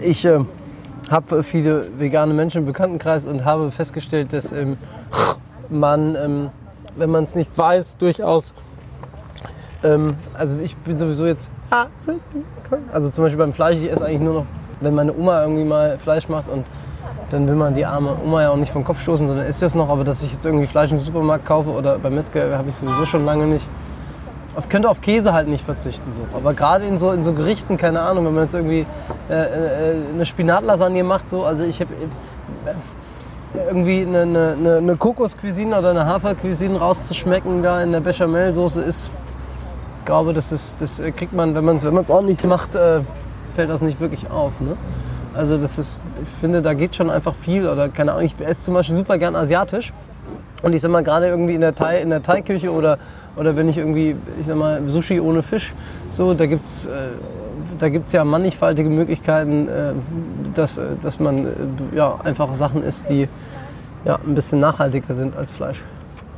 [0.00, 0.40] ich äh,
[1.10, 4.76] habe viele vegane Menschen im Bekanntenkreis und habe festgestellt, dass ähm,
[5.70, 6.50] man, ähm,
[6.96, 8.54] wenn man es nicht weiß, durchaus.
[9.82, 11.50] Ähm, also ich bin sowieso jetzt.
[12.92, 14.46] Also zum Beispiel beim Fleisch, ich esse eigentlich nur noch,
[14.80, 16.66] wenn meine Oma irgendwie mal Fleisch macht und
[17.30, 19.74] dann will man die arme Oma ja auch nicht vom Kopf stoßen, sondern isst das
[19.74, 19.88] noch.
[19.88, 23.06] Aber dass ich jetzt irgendwie Fleisch im Supermarkt kaufe oder beim Metzger habe ich sowieso
[23.06, 23.66] schon lange nicht.
[24.58, 26.12] Ich könnte auf Käse halt nicht verzichten.
[26.12, 26.22] So.
[26.34, 28.86] Aber gerade in so, in so Gerichten, keine Ahnung, wenn man jetzt irgendwie
[29.28, 32.70] äh, äh, eine Spinatlasagne macht, so, also ich habe äh,
[33.68, 39.10] irgendwie eine, eine, eine- Kokoscuisine oder eine Hafercuisine rauszuschmecken da in der Bechamelsoße ist,
[39.98, 43.00] ich glaube, das, ist, das kriegt man, wenn man es wenn man's ordentlich macht, äh,
[43.54, 44.60] fällt das nicht wirklich auf.
[44.60, 44.76] Ne?
[45.36, 47.68] Also das ist, ich finde, da geht schon einfach viel.
[47.68, 49.92] Oder keine Ahnung, ich esse zum Beispiel super gern asiatisch.
[50.62, 52.98] Und ich sag mal, gerade irgendwie in der Thai, in der Thai-Küche oder,
[53.36, 55.72] oder wenn ich irgendwie, ich sag mal, Sushi ohne Fisch,
[56.10, 56.90] so, da gibt's, äh,
[57.78, 59.92] da gibt's ja mannigfaltige Möglichkeiten, äh,
[60.54, 61.50] dass, äh, dass man äh,
[61.94, 63.28] ja, einfach Sachen isst, die
[64.04, 65.82] ja, ein bisschen nachhaltiger sind als Fleisch.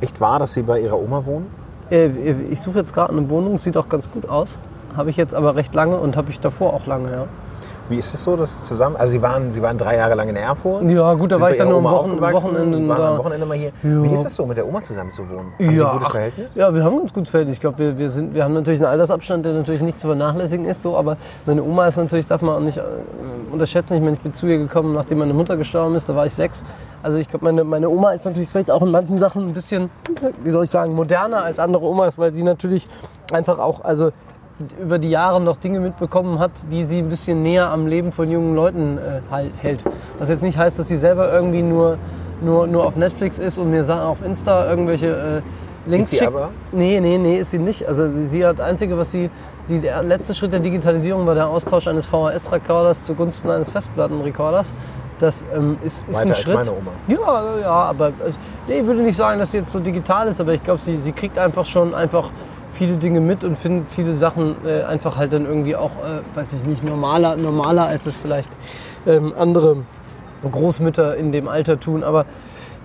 [0.01, 1.47] Echt wahr, dass Sie bei Ihrer Oma wohnen?
[1.89, 2.09] Äh,
[2.51, 4.57] Ich suche jetzt gerade eine Wohnung, sieht auch ganz gut aus.
[4.97, 7.25] Habe ich jetzt aber recht lange und habe ich davor auch lange, ja.
[7.89, 8.95] Wie ist es so, das zusammen?
[8.95, 10.83] Also Sie waren, Sie waren drei Jahre lang in Erfurt.
[10.89, 13.71] Ja, gut, da war ich dann nur am Wochen- Wochenende waren am Wochenende mal hier.
[13.83, 14.03] Ja.
[14.03, 15.51] Wie ist es so, mit der Oma zusammen zu wohnen?
[15.59, 16.55] Haben Sie ein gutes Verhältnis?
[16.55, 17.55] Ja, wir haben ein ganz gutes Verhältnis.
[17.57, 20.65] Ich glaube, wir, wir, sind, wir haben natürlich einen Altersabstand, der natürlich nicht zu vernachlässigen
[20.65, 20.81] ist.
[20.81, 22.83] So, aber meine Oma ist natürlich, darf man auch nicht äh,
[23.51, 23.95] unterschätzen.
[23.95, 26.07] Ich meine, ich bin zu ihr gekommen, nachdem meine Mutter gestorben ist.
[26.07, 26.63] Da war ich sechs.
[27.01, 29.89] Also ich glaube, meine, meine Oma ist natürlich vielleicht auch in manchen Sachen ein bisschen,
[30.43, 32.87] wie soll ich sagen, moderner als andere Omas, weil sie natürlich
[33.31, 34.11] einfach auch, also
[34.81, 38.29] über die Jahre noch Dinge mitbekommen hat, die sie ein bisschen näher am Leben von
[38.29, 39.83] jungen Leuten äh, hält.
[40.17, 41.97] Was jetzt nicht heißt, dass sie selber irgendwie nur,
[42.41, 45.41] nur, nur auf Netflix ist und mir Sachen auf Insta irgendwelche äh,
[45.89, 46.27] Links Ist sie schickt.
[46.27, 46.51] aber?
[46.71, 47.87] Nee, nee, nee, ist sie nicht.
[47.87, 49.29] Also sie, sie hat einzige, was sie,
[49.69, 54.75] die, der letzte Schritt der Digitalisierung war der Austausch eines VHS-Rekorders zugunsten eines Festplattenrekorders.
[55.19, 56.55] Das ähm, ist, ist Weiter ein Schritt.
[56.55, 56.91] meine Oma.
[57.07, 58.11] Ja, ja, aber äh,
[58.67, 60.97] nee, ich würde nicht sagen, dass sie jetzt so digital ist, aber ich glaube, sie,
[60.97, 62.29] sie kriegt einfach schon einfach
[62.79, 66.53] viele Dinge mit und findet viele Sachen äh, einfach halt dann irgendwie auch, äh, weiß
[66.53, 68.49] ich nicht, normaler, normaler als es vielleicht
[69.05, 69.75] ähm, andere
[70.49, 72.03] Großmütter in dem Alter tun.
[72.05, 72.25] Aber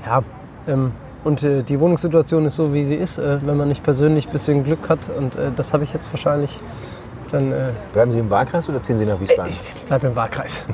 [0.05, 0.23] ja,
[0.67, 0.91] ähm,
[1.23, 4.33] und äh, die Wohnungssituation ist so, wie sie ist, äh, wenn man nicht persönlich ein
[4.33, 4.99] bisschen Glück hat.
[5.17, 6.57] Und äh, das habe ich jetzt wahrscheinlich.
[7.31, 9.51] Dann äh, Bleiben Sie im Wahlkreis oder ziehen Sie nach Wiesbaden?
[9.53, 10.65] ich bleib im Wahlkreis.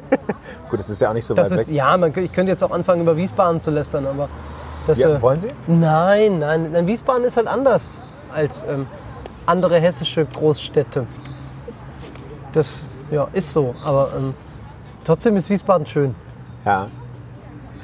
[0.70, 1.74] Gut, das ist ja auch nicht so Das weit ist, weg.
[1.74, 4.28] ja, man, ich könnte jetzt auch anfangen, über Wiesbaden zu lästern, aber
[4.86, 5.48] das, Ja, wollen Sie?
[5.66, 8.00] Nein, nein, nein, Wiesbaden ist halt anders
[8.34, 8.86] als ähm,
[9.46, 11.06] andere hessische Großstädte.
[12.52, 14.34] Das ja, ist so, aber ähm,
[15.04, 16.14] trotzdem ist Wiesbaden schön.
[16.64, 16.88] Ja.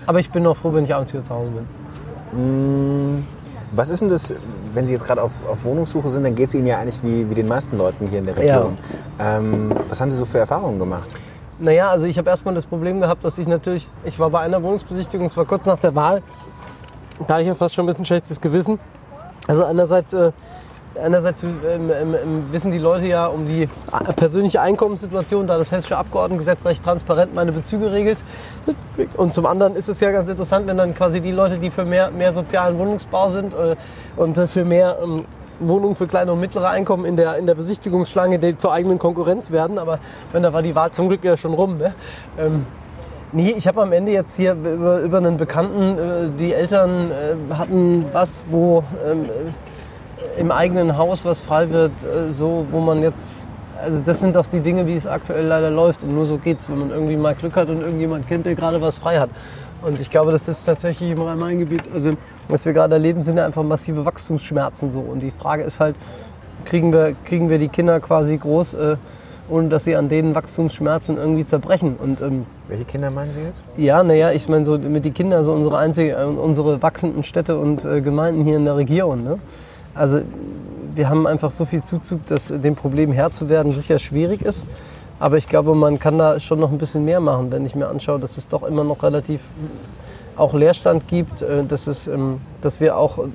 [0.06, 3.24] Aber ich bin noch froh, wenn ich abends wieder zu Hause bin.
[3.72, 4.35] Was ist denn das,
[4.72, 7.28] wenn Sie jetzt gerade auf, auf Wohnungssuche sind, dann geht es Ihnen ja eigentlich wie,
[7.28, 8.78] wie den meisten Leuten hier in der Region.
[9.18, 11.11] Ähm, was haben Sie so für Erfahrungen gemacht?
[11.59, 14.62] Naja, also ich habe erstmal das Problem gehabt, dass ich natürlich, ich war bei einer
[14.62, 16.22] Wohnungsbesichtigung, es war kurz nach der Wahl,
[17.26, 18.78] da hatte ich ja fast schon ein bisschen schlechtes Gewissen.
[19.46, 20.32] Also einerseits, äh,
[21.00, 25.72] einerseits ähm, ähm, ähm, wissen die Leute ja um die äh, persönliche Einkommenssituation, da das
[25.72, 28.22] hessische Abgeordnetengesetz recht transparent meine Bezüge regelt.
[29.16, 31.85] Und zum anderen ist es ja ganz interessant, wenn dann quasi die Leute, die für
[31.85, 33.76] mehr, mehr sozialen Wohnungsbau sind äh,
[34.16, 35.24] und äh, für mehr ähm,
[35.61, 39.50] Wohnungen für kleine und mittlere Einkommen in der, in der Besichtigungsschlange die zur eigenen Konkurrenz
[39.50, 39.78] werden.
[39.78, 39.98] Aber
[40.32, 41.78] wenn da war die Wahl zum Glück ja schon rum.
[41.78, 41.94] Ne?
[42.38, 42.66] Ähm,
[43.32, 47.54] Nee, ich habe am Ende jetzt hier über, über einen Bekannten, äh, die Eltern äh,
[47.54, 53.02] hatten was, wo ähm, äh, im eigenen Haus was frei wird, äh, so wo man
[53.02, 53.44] jetzt,
[53.82, 56.70] also das sind doch die Dinge, wie es aktuell leider läuft und nur so geht's,
[56.70, 59.30] wenn man irgendwie mal Glück hat und irgendjemand kennt, der gerade was frei hat.
[59.82, 62.12] Und ich glaube, dass das tatsächlich im Rhein-Main-Gebiet, also
[62.48, 65.00] was wir gerade erleben, sind ja einfach massive Wachstumsschmerzen so.
[65.00, 65.96] Und die Frage ist halt,
[66.64, 68.96] kriegen wir, kriegen wir die Kinder quasi groß, äh,
[69.48, 71.96] ohne dass sie an denen Wachstumsschmerzen irgendwie zerbrechen.
[71.96, 73.64] Und ähm, Welche Kinder meinen Sie jetzt?
[73.76, 77.59] ja, naja, ich meine, so mit die Kinder, so unsere einzige, äh, unsere wachsenden Städte
[77.59, 79.24] und äh, Gemeinden hier in der Region.
[79.24, 79.38] Ne?
[79.94, 80.20] Also
[80.94, 84.66] wir haben einfach so viel Zuzug, dass dem Problem Herr zu werden sicher schwierig ist.
[85.18, 87.88] Aber ich glaube, man kann da schon noch ein bisschen mehr machen, wenn ich mir
[87.88, 89.40] anschaue, dass es doch immer noch relativ
[90.37, 93.26] auch Leerstand gibt, äh, dass, es, ähm, dass wir auch äh,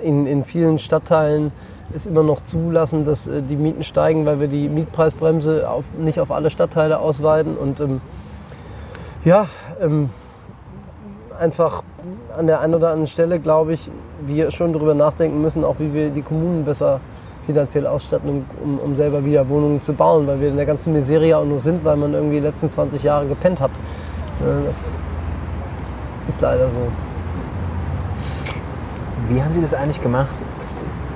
[0.00, 1.52] in, in vielen Stadtteilen
[1.94, 6.20] es immer noch zulassen, dass äh, die Mieten steigen, weil wir die Mietpreisbremse auf, nicht
[6.20, 7.56] auf alle Stadtteile ausweiten.
[7.56, 8.00] Und ähm,
[9.24, 9.46] ja,
[9.80, 10.10] ähm,
[11.38, 11.82] einfach
[12.36, 13.90] an der einen oder anderen Stelle, glaube ich,
[14.24, 17.00] wir schon darüber nachdenken müssen, auch wie wir die Kommunen besser
[17.46, 21.36] finanziell ausstatten, um, um selber wieder Wohnungen zu bauen, weil wir in der ganzen Miserie
[21.36, 23.70] auch nur sind, weil man irgendwie die letzten 20 Jahre gepennt hat.
[24.40, 24.98] Äh, Das
[26.26, 26.80] ist leider so.
[29.28, 30.44] Wie haben Sie das eigentlich gemacht?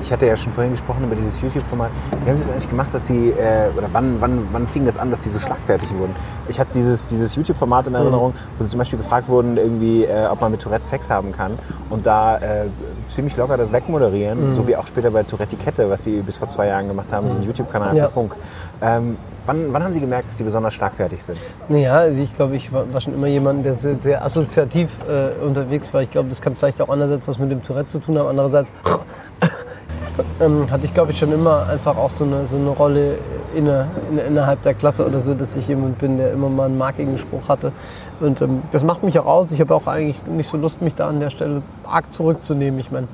[0.02, 1.90] Ich hatte ja schon vorhin gesprochen über dieses YouTube-Format.
[2.24, 4.96] Wie haben Sie das eigentlich gemacht, dass Sie, äh, oder wann, wann, wann fing das
[4.96, 6.14] an, dass Sie so schlagfertig wurden?
[6.48, 10.26] Ich habe dieses, dieses YouTube-Format in Erinnerung, wo Sie zum Beispiel gefragt wurden, irgendwie, äh,
[10.30, 11.58] ob man mit Tourette Sex haben kann
[11.90, 12.66] und da äh,
[13.08, 16.48] ziemlich locker das wegmoderieren, so wie auch später bei Tourette Kette, was Sie bis vor
[16.48, 18.06] zwei Jahren gemacht haben, diesen YouTube-Kanal Ja.
[18.06, 18.36] für Funk.
[18.82, 21.38] Ähm, wann, wann haben Sie gemerkt, dass Sie besonders schlagfertig sind?
[21.68, 25.44] Naja, also ich glaube, ich war, war schon immer jemand, der sehr, sehr assoziativ äh,
[25.44, 26.02] unterwegs war.
[26.02, 28.72] Ich glaube, das kann vielleicht auch einerseits was mit dem Tourette zu tun haben, andererseits
[30.40, 33.18] ähm, hatte ich, glaube ich, schon immer einfach auch so eine, so eine Rolle
[33.54, 36.78] inne, in, innerhalb der Klasse oder so, dass ich jemand bin, der immer mal einen
[36.78, 37.72] markigen Spruch hatte.
[38.20, 39.52] Und ähm, das macht mich auch aus.
[39.52, 42.78] Ich habe auch eigentlich nicht so Lust, mich da an der Stelle arg zurückzunehmen.
[42.80, 43.08] Ich meine,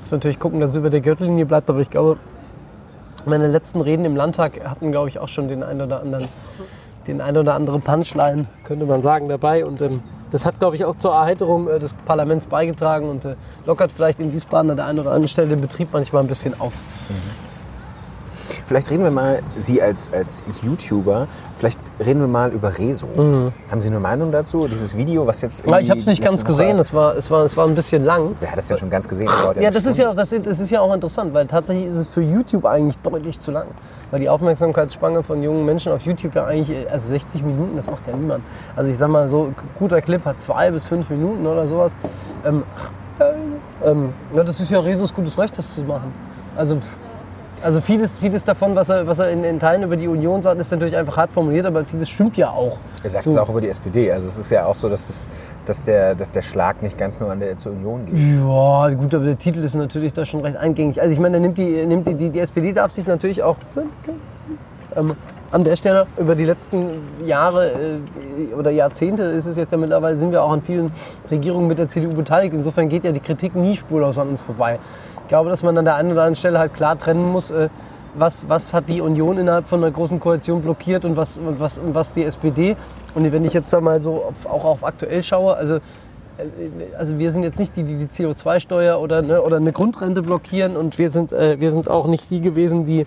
[0.00, 2.18] muss natürlich gucken, dass es über der Gürtellinie bleibt, aber ich glaube,
[3.24, 6.28] meine letzten Reden im Landtag hatten, glaube ich, auch schon den ein oder anderen,
[7.08, 9.66] den ein oder andere Punchline, könnte man sagen, dabei.
[9.66, 13.36] Und ähm, das hat, glaube ich, auch zur Erheiterung äh, des Parlaments beigetragen und äh,
[13.66, 16.58] lockert vielleicht in Wiesbaden an der einen oder anderen Stelle den Betrieb manchmal ein bisschen
[16.60, 16.72] auf.
[18.66, 23.06] Vielleicht reden wir mal, Sie als, als YouTuber, vielleicht reden wir mal über Rezo.
[23.70, 24.66] Haben Sie eine Meinung dazu?
[24.68, 25.68] Dieses Video, was jetzt Mhm.
[25.68, 27.74] ich irgendwie habe es nicht ganz Woche- gesehen, es war, es, war, es war ein
[27.74, 28.34] bisschen lang.
[28.40, 29.26] Wer hat das denn schon ganz gesehen?
[29.26, 31.98] Das Ja, das ist ja, das, ist- das ist ja auch interessant, weil tatsächlich ist
[31.98, 33.66] es für YouTube eigentlich deutlich zu lang.
[34.10, 38.06] Weil die Aufmerksamkeitsspanne von jungen Menschen auf YouTube ja eigentlich, also 60 Minuten, das macht
[38.06, 38.44] ja niemand.
[38.76, 41.96] Also ich sag mal so, ein guter Clip hat zwei bis fünf Minuten oder sowas.
[42.44, 42.62] Ähm,
[43.84, 46.12] ähm, ja, das ist ja Resus gutes Recht, das zu machen.
[46.56, 46.78] Also,
[47.62, 50.60] also vieles, vieles davon, was er, was er in, in Teilen über die Union sagt,
[50.60, 52.78] ist natürlich einfach hart formuliert, aber vieles stimmt ja auch.
[53.02, 53.30] Er sagt So.
[53.30, 54.12] es auch über die SPD.
[54.12, 55.28] Also es ist ja auch so, dass, das,
[55.64, 58.14] dass, der, dass der Schlag nicht ganz nur an der zur Union geht.
[58.16, 61.00] Ja, gut, aber der Titel ist natürlich da schon recht eingängig.
[61.00, 63.56] Also ich meine, nimmt die, nimmt die, die, die SPD darf sich natürlich auch
[64.94, 65.14] ähm,
[65.50, 66.86] an der Stelle über die letzten
[67.24, 70.90] Jahre äh, oder Jahrzehnte ist es jetzt ja mittlerweile, sind wir auch an vielen
[71.30, 72.54] Regierungen mit der CDU beteiligt.
[72.54, 74.78] Insofern geht ja die Kritik nie spurlos an uns vorbei.
[75.26, 77.68] Ich glaube, dass man an der einen oder anderen Stelle halt klar trennen muss, äh,
[78.14, 81.80] was, was hat die Union innerhalb von einer großen Koalition blockiert und was, und was,
[81.80, 82.76] und was die SPD.
[83.12, 85.80] Und wenn ich jetzt da mal so auf, auch auf aktuell schaue, also
[86.96, 90.76] also wir sind jetzt nicht die, die die CO2-Steuer oder, ne, oder eine Grundrente blockieren
[90.76, 93.04] und wir sind, äh, wir sind auch nicht die gewesen, die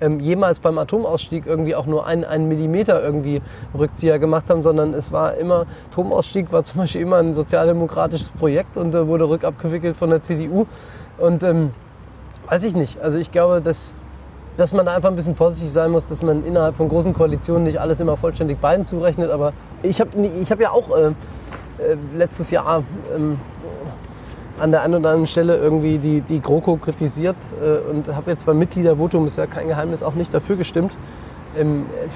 [0.00, 3.42] ähm, jemals beim Atomausstieg irgendwie auch nur einen, einen Millimeter irgendwie
[3.76, 8.76] Rückzieher gemacht haben, sondern es war immer, Atomausstieg war zum Beispiel immer ein sozialdemokratisches Projekt
[8.76, 10.66] und äh, wurde rückabgewickelt von der CDU
[11.18, 11.70] und ähm,
[12.48, 13.00] weiß ich nicht.
[13.00, 13.94] Also ich glaube, dass,
[14.56, 17.64] dass man da einfach ein bisschen vorsichtig sein muss, dass man innerhalb von großen Koalitionen
[17.64, 19.52] nicht alles immer vollständig beiden zurechnet, aber
[19.82, 20.96] ich habe ich hab ja auch...
[20.96, 21.12] Äh,
[21.78, 22.82] äh, letztes Jahr
[23.14, 23.38] ähm,
[24.58, 28.46] an der einen oder anderen Stelle irgendwie die, die GroKo kritisiert äh, und habe jetzt
[28.46, 30.96] beim Mitgliedervotum, ist ja kein Geheimnis, auch nicht dafür gestimmt.
[31.56, 32.08] Ähm, äh,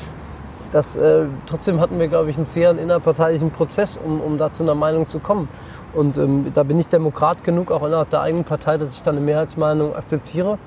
[0.72, 4.64] das, äh, trotzdem hatten wir, glaube ich, einen fairen innerparteilichen Prozess, um, um da zu
[4.64, 5.48] einer Meinung zu kommen.
[5.94, 9.10] Und ähm, da bin ich Demokrat genug, auch innerhalb der eigenen Partei, dass ich da
[9.10, 10.58] eine Mehrheitsmeinung akzeptiere.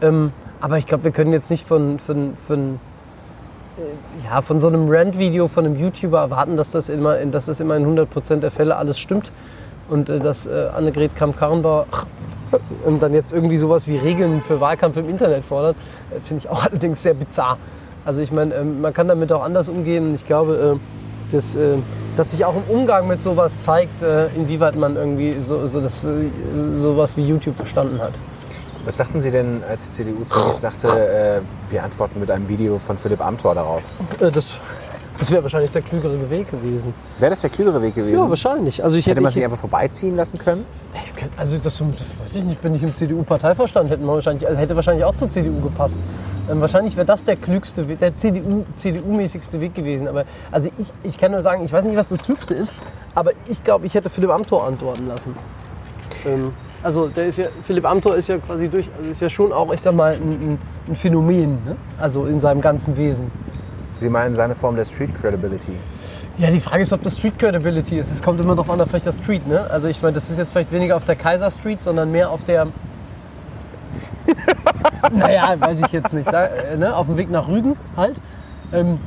[0.00, 2.80] Ähm, aber ich glaube, wir können jetzt nicht von, von, von
[4.24, 7.76] ja, von so einem Rant-Video von einem YouTuber erwarten, dass das immer, dass das immer
[7.76, 9.30] in 100% der Fälle alles stimmt.
[9.88, 11.86] Und äh, dass äh, Annegret Kramp-Karrenbauer
[12.84, 15.76] und dann jetzt irgendwie sowas wie Regeln für Wahlkampf im Internet fordert,
[16.10, 17.58] äh, finde ich auch allerdings sehr bizarr.
[18.04, 21.30] Also ich meine, ähm, man kann damit auch anders umgehen und ich glaube, äh,
[22.18, 26.04] dass, sich auch im Umgang mit sowas zeigt, äh, inwieweit man irgendwie so, so das,
[26.04, 26.10] äh,
[26.72, 28.12] sowas wie YouTube verstanden hat.
[28.84, 32.78] Was dachten Sie denn, als die CDU zunächst sagte, äh, wir antworten mit einem Video
[32.78, 33.82] von Philipp Amthor darauf?
[34.20, 34.58] Äh, das
[35.18, 36.94] das wäre wahrscheinlich der klügere Weg gewesen.
[37.18, 38.16] Wäre das der klügere Weg gewesen?
[38.16, 38.84] Ja, wahrscheinlich.
[38.84, 40.64] Also ich Hätte man ich, sich einfach vorbeiziehen lassen können?
[41.16, 41.88] Kann- Also das, weiß
[42.36, 45.98] ich nicht, bin ich im CDU-Parteivorstand, wahrscheinlich, also hätte wahrscheinlich auch zur CDU gepasst.
[46.50, 50.08] Ähm, wahrscheinlich wäre das der klügste Weg, der CDU, CDU-mäßigste Weg gewesen.
[50.08, 52.72] Aber also ich, ich kann nur sagen, ich weiß nicht, was das Klügste ist,
[53.14, 55.36] aber ich glaube, ich hätte Philipp Amthor antworten lassen.
[56.26, 59.52] Ähm, also der ist ja, Philipp Amthor ist ja quasi durch, also ist ja schon
[59.52, 60.58] auch, ich sag mal, ein, ein,
[60.88, 61.76] ein Phänomen, ne?
[61.98, 63.30] also in seinem ganzen Wesen.
[63.96, 65.72] Sie meinen seine Form der Street Credibility.
[66.38, 68.12] Ja, die Frage ist, ob das Street Credibility ist.
[68.12, 69.44] Es kommt immer darauf an, auf welcher Street.
[69.48, 69.68] Ne?
[69.68, 72.44] Also ich meine, das ist jetzt vielleicht weniger auf der Kaiser Street, sondern mehr auf
[72.44, 72.68] der...
[75.12, 76.32] naja, weiß ich jetzt nicht.
[76.32, 76.94] Äh, ne?
[76.94, 78.16] Auf dem Weg nach Rügen halt.
[78.72, 78.98] Ähm,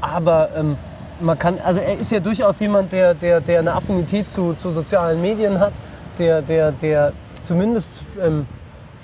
[0.00, 0.76] aber ähm,
[1.20, 4.70] man kann, also er ist ja durchaus jemand, der, der, der eine Affinität zu, zu
[4.70, 5.72] sozialen Medien hat,
[6.18, 8.46] der, der, der zumindest ähm,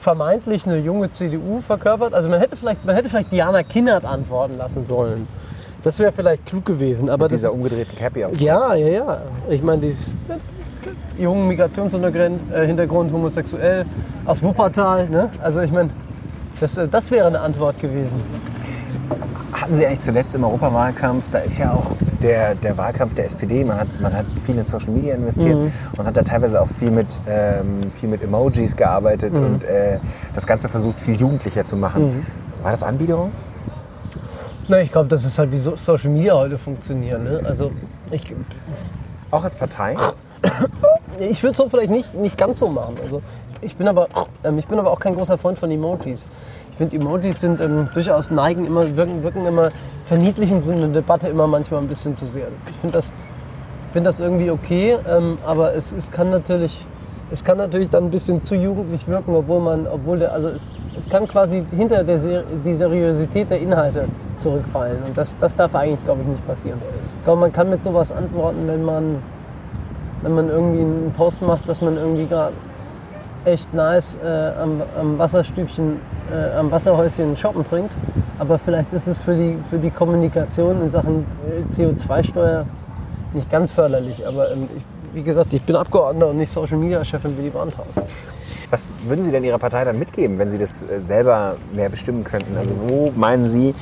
[0.00, 2.14] vermeintlich eine junge CDU verkörpert.
[2.14, 5.26] Also man hätte vielleicht, man hätte vielleicht Diana Kinnert antworten lassen sollen.
[5.82, 7.08] Das wäre vielleicht klug gewesen.
[7.08, 9.22] Aber Mit das dieser umgedrehten Cappy ja, ja, ja.
[9.48, 10.28] Ich meine, dieses
[11.18, 13.84] jungen Migrationshintergrund, äh, homosexuell,
[14.24, 15.08] aus Wuppertal.
[15.08, 15.30] Ne?
[15.42, 15.90] Also ich meine,
[16.60, 18.20] das, äh, das wäre eine Antwort gewesen.
[19.52, 23.64] Hatten Sie eigentlich zuletzt im Europawahlkampf, da ist ja auch der, der Wahlkampf der SPD,
[23.64, 25.72] man hat, man hat viel in Social Media investiert Mhm.
[25.96, 29.44] und hat da teilweise auch viel mit, ähm, viel mit Emojis gearbeitet Mhm.
[29.44, 29.98] und äh,
[30.34, 32.24] das Ganze versucht, viel jugendlicher zu machen.
[32.62, 33.32] War das Anbiederung?
[34.68, 37.24] Na, ich glaube, das ist halt wie so Social Media heute funktionieren.
[37.24, 37.40] Ne?
[37.44, 37.72] Also
[38.10, 38.34] ich,
[39.30, 39.96] Auch als Partei?
[41.20, 42.96] Ich würde es so vielleicht nicht, nicht ganz so machen.
[43.02, 43.22] Also
[43.60, 44.08] ich bin aber,
[44.44, 46.28] ähm, ich bin aber auch kein großer Freund von Emojis.
[46.70, 49.70] Ich finde, Emojis sind ähm, durchaus neigen immer, wirken, wirken immer
[50.04, 52.46] verniedlichen so eine Debatte immer manchmal ein bisschen zu sehr.
[52.50, 53.12] Das, ich finde das,
[53.90, 56.86] find das irgendwie okay, ähm, aber es, es kann natürlich,
[57.32, 60.68] es kann natürlich dann ein bisschen zu jugendlich wirken, obwohl man, obwohl der, also es,
[60.96, 65.74] es kann quasi hinter der Ser die Seriosität der Inhalte zurückfallen und das, das darf
[65.74, 66.80] eigentlich, glaube ich, nicht passieren.
[67.18, 69.22] Ich glaube, man kann mit sowas antworten, wenn man
[70.22, 72.54] wenn man irgendwie einen Post macht, dass man irgendwie gerade
[73.44, 76.00] echt nice äh, am, am Wasserstübchen,
[76.32, 77.92] äh, am Wasserhäuschen shoppen trinkt.
[78.38, 82.66] Aber vielleicht ist es für die, für die Kommunikation in Sachen äh, CO2-Steuer
[83.32, 84.26] nicht ganz förderlich.
[84.26, 88.04] Aber ähm, ich, wie gesagt, ich bin Abgeordneter und nicht Social Media Chefin Willy Brandt-Haus.
[88.70, 92.24] Was würden Sie denn Ihrer Partei dann mitgeben, wenn Sie das äh, selber mehr bestimmen
[92.24, 92.56] könnten?
[92.56, 93.74] Also wo meinen Sie,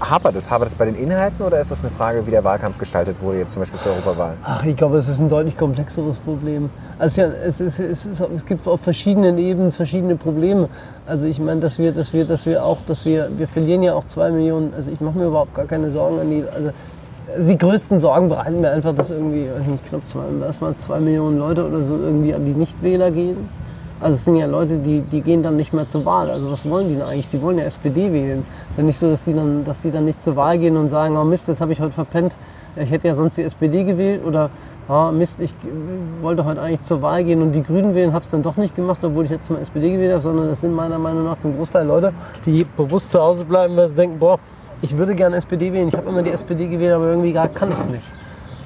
[0.00, 0.50] hapert es?
[0.50, 3.38] Hapert es bei den Inhalten oder ist das eine Frage, wie der Wahlkampf gestaltet wurde,
[3.38, 4.34] jetzt zum Beispiel zur Europawahl?
[4.44, 6.70] Ach, ich glaube, es ist ein deutlich komplexeres Problem.
[6.98, 10.68] Also ja, es, ist, es, ist, es gibt auf verschiedenen Ebenen verschiedene Probleme.
[11.06, 13.94] Also ich meine, dass wir, dass wir, dass wir auch, dass wir, wir verlieren ja
[13.94, 14.72] auch zwei Millionen.
[14.74, 16.44] Also ich mache mir überhaupt gar keine Sorgen an die.
[16.54, 16.70] Also
[17.38, 20.04] die größten Sorgen bereiten mir einfach, dass irgendwie, ich glaube,
[20.44, 23.48] erstmal zwei Millionen Leute oder so irgendwie an die Nichtwähler gehen.
[24.00, 26.30] Also es sind ja Leute, die, die gehen dann nicht mehr zur Wahl.
[26.30, 27.28] Also was wollen die denn eigentlich?
[27.28, 28.44] Die wollen ja SPD wählen.
[28.66, 30.76] Es ist ja nicht so, dass die dann, dass die dann nicht zur Wahl gehen
[30.76, 32.36] und sagen, oh Mist, jetzt habe ich heute verpennt.
[32.76, 34.50] Ich hätte ja sonst die SPD gewählt oder
[34.88, 35.52] oh Mist, ich
[36.22, 38.76] wollte heute eigentlich zur Wahl gehen und die Grünen wählen, habe es dann doch nicht
[38.76, 41.56] gemacht, obwohl ich jetzt mal SPD gewählt habe, sondern das sind meiner Meinung nach zum
[41.56, 42.12] Großteil Leute,
[42.46, 44.38] die bewusst zu Hause bleiben, weil sie denken, boah,
[44.80, 45.88] ich würde gerne SPD wählen.
[45.88, 48.04] Ich habe immer die SPD gewählt, aber irgendwie gar kann ich es nicht.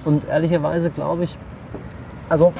[0.05, 1.39] Und ehrlicherweise glaube ich,
[2.29, 2.53] also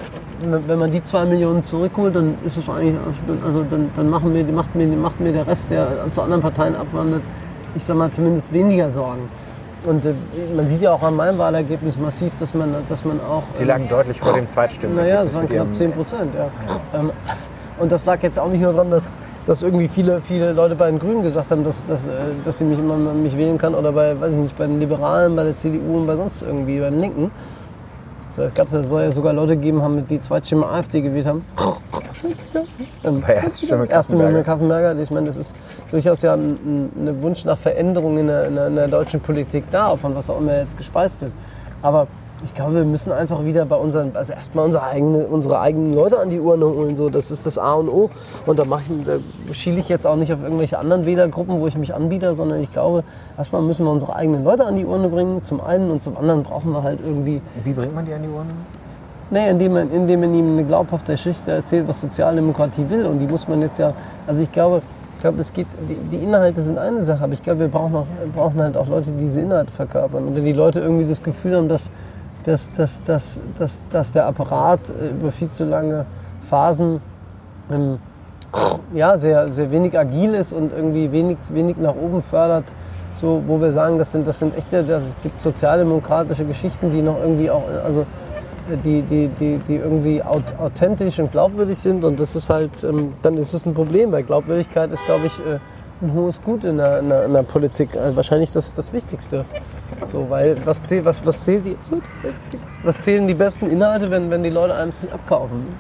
[0.43, 2.97] wenn man die zwei Millionen zurückholt, dann ist es eigentlich,
[3.45, 6.75] also dann, dann machen wir, macht, mir, macht mir der Rest, der zu anderen Parteien
[6.75, 7.23] abwandert,
[7.75, 9.29] ich sag mal zumindest weniger Sorgen.
[9.85, 10.15] Und äh,
[10.55, 13.43] man sieht ja auch an meinem Wahlergebnis massiv, dass man, dass man auch.
[13.55, 14.97] Sie lagen ähm, deutlich vor dem Zweitstimmen.
[14.97, 16.41] Naja, es waren knapp 10 Prozent, ja.
[16.45, 17.01] ja.
[17.01, 17.11] Ähm,
[17.79, 19.09] und das lag jetzt auch nicht nur daran, dass,
[19.47, 22.11] dass irgendwie viele, viele Leute bei den Grünen gesagt haben, dass, dass, äh,
[22.45, 25.35] dass sie mich immer mich wählen kann oder bei, weiß ich nicht, bei den Liberalen,
[25.35, 27.31] bei der CDU und bei sonst irgendwie, beim Linken.
[28.37, 31.45] Es gab, es soll ja sogar Leute gegeben haben, die Zweitstimme AfD gewählt haben.
[33.05, 34.45] Ähm, Bei Erststimme Kaffenberger.
[34.45, 35.03] Kaffenberger.
[35.03, 35.57] Ich meine, das ist
[35.91, 39.65] durchaus ja ein, ein Wunsch nach Veränderung in der, in, der, in der, deutschen Politik
[39.73, 41.33] da, von was auch immer jetzt gespeist wird.
[41.83, 42.07] Aber
[42.45, 46.19] ich glaube, wir müssen einfach wieder bei unseren, also erstmal unsere, eigene, unsere eigenen Leute
[46.19, 46.97] an die Urne holen.
[46.97, 47.09] So.
[47.09, 48.11] Das ist das A und O.
[48.47, 51.77] Und da, ich, da schiele ich jetzt auch nicht auf irgendwelche anderen Wählergruppen, wo ich
[51.77, 53.05] mich anbiete, sondern ich glaube,
[53.39, 55.91] erstmal müssen wir unsere eigenen Leute an die Urne bringen, zum einen.
[55.91, 57.41] Und zum anderen brauchen wir halt irgendwie.
[57.63, 58.51] Wie bringt man die an die Urne?
[59.31, 63.07] Nee, indem man, indem man ihm eine glaubhafte Geschichte erzählt, was Sozialdemokratie will.
[63.07, 63.95] Und die muss man jetzt ja,
[64.27, 64.83] also ich glaube,
[65.17, 67.95] ich glaube, es geht, die, die, Inhalte sind eine Sache, aber ich glaube, wir brauchen,
[67.95, 70.27] auch, brauchen halt auch Leute, die diese Inhalte verkörpern.
[70.27, 71.91] Und wenn die Leute irgendwie das Gefühl haben, dass
[72.45, 76.07] dass, dass, dass, dass, dass der Apparat äh, über viel zu lange
[76.49, 77.01] Phasen
[77.71, 77.99] ähm,
[78.95, 82.65] ja, sehr, sehr wenig agil ist und irgendwie wenig, wenig nach oben fördert.
[83.15, 87.03] So, wo wir sagen, das sind, das sind echte, das, es gibt sozialdemokratische Geschichten, die
[87.03, 88.05] noch irgendwie auch, also
[88.85, 93.37] die, die, die, die irgendwie authentisch und glaubwürdig sind und das ist halt, ähm, dann
[93.37, 95.59] ist es ein Problem, weil Glaubwürdigkeit ist, glaube ich, äh,
[96.03, 97.97] ein hohes Gut in der, in der, in der Politik.
[97.97, 99.45] Also wahrscheinlich das, das Wichtigste.
[100.11, 101.77] So, weil was, zählt, was, was, zählt die,
[102.83, 105.59] was zählen die besten Inhalte, wenn, wenn die Leute einem es nicht abkaufen?
[105.59, 105.75] Mhm.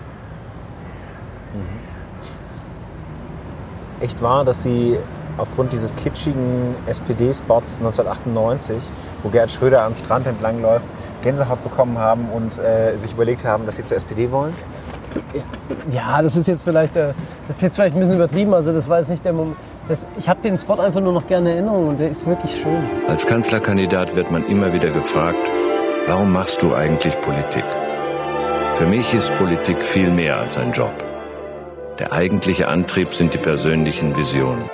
[4.00, 4.96] Echt wahr, dass Sie
[5.38, 8.90] aufgrund dieses kitschigen SPD-Spots 1998,
[9.22, 10.86] wo Gerhard Schröder am Strand entlang läuft,
[11.22, 14.54] Gänsehaut bekommen haben und äh, sich überlegt haben, dass Sie zur SPD wollen?
[15.92, 17.12] Ja, das ist jetzt vielleicht, äh,
[17.48, 18.54] das ist jetzt vielleicht ein bisschen übertrieben.
[18.54, 19.56] Also das war jetzt nicht der Moment.
[19.88, 22.52] Das, ich habe den Spot einfach nur noch gerne in Erinnerung und der ist wirklich
[22.62, 22.84] schön.
[23.08, 25.38] Als Kanzlerkandidat wird man immer wieder gefragt,
[26.06, 27.64] warum machst du eigentlich Politik?
[28.76, 30.92] Für mich ist Politik viel mehr als ein Job.
[31.98, 34.70] Der eigentliche Antrieb sind die persönlichen Visionen.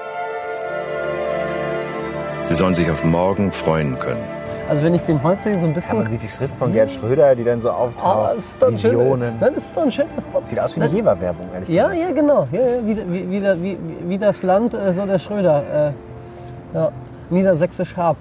[2.45, 4.25] Sie sollen sich auf morgen freuen können.
[4.69, 5.97] Also wenn ich den heute sehe, so ein bisschen...
[5.97, 8.37] Ja, man sieht die Schrift von Gerd Schröder, die dann so auftaucht.
[8.61, 9.39] Oh, Visionen.
[9.39, 9.55] Schön.
[9.55, 10.41] Das ist doch ein schöner Spot.
[10.43, 12.03] Sieht aus wie eine Jever-Werbung, ehrlich ja, gesagt.
[12.03, 12.49] Ja, genau.
[12.53, 15.89] Ja, ja, wie, wie, wie, wie, wie das Land, äh, so der Schröder.
[15.89, 16.93] Äh, ja.
[17.31, 18.19] Niedersächsisch Hab.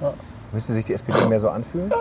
[0.00, 0.14] Ja.
[0.52, 1.92] Müsste sich die SPD mehr so anfühlen?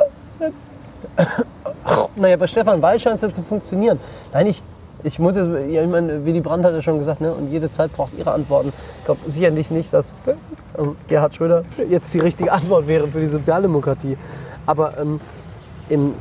[2.16, 4.00] naja, bei Stefan Weil scheint es ja zu funktionieren.
[4.32, 4.62] Nein, ich,
[5.04, 7.92] ich muss jetzt, ich meine, Willy Brandt hat ja schon gesagt, ne, und jede Zeit
[7.94, 8.72] braucht ihre Antworten.
[9.00, 10.14] Ich glaube sicherlich nicht, dass
[10.78, 14.18] ähm, Gerhard Schröder jetzt die richtige Antwort wäre für die Sozialdemokratie.
[14.66, 15.20] Aber ähm,
[15.90, 16.14] im,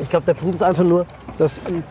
[0.00, 1.06] ich glaube, der Punkt ist einfach nur,
[1.38, 1.82] dass ähm,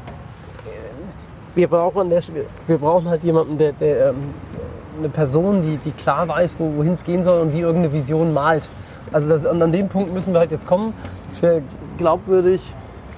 [1.53, 4.33] wir, brauchen wir brauchen halt jemanden, der, der ähm,
[4.97, 8.33] eine Person, die, die klar weiß, wo, wohin es gehen soll und die irgendeine Vision
[8.33, 8.67] malt.
[9.11, 10.93] Also das, an dem Punkt müssen wir halt jetzt kommen,
[11.25, 11.61] dass wir
[11.97, 12.61] glaubwürdig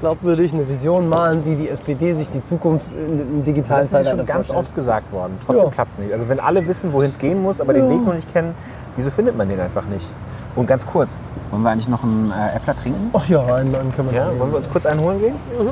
[0.03, 4.33] glaubwürdig eine Vision malen, die die SPD sich die Zukunft im digitalen Zeitalter Das ist
[4.33, 5.37] schon ganz oft gesagt worden.
[5.45, 5.73] Trotzdem ja.
[5.73, 6.11] klappt es nicht.
[6.11, 7.79] Also wenn alle wissen, wohin es gehen muss, aber ja.
[7.79, 8.53] den Weg noch nicht kennen,
[8.97, 10.11] wieso findet man den einfach nicht?
[10.57, 11.17] Und ganz kurz,
[11.51, 13.11] wollen wir eigentlich noch einen äh, Äppler trinken?
[13.13, 15.35] Ach ja, einen, einen können wir ja, Wollen wir uns kurz einen holen gehen?
[15.57, 15.69] Mhm.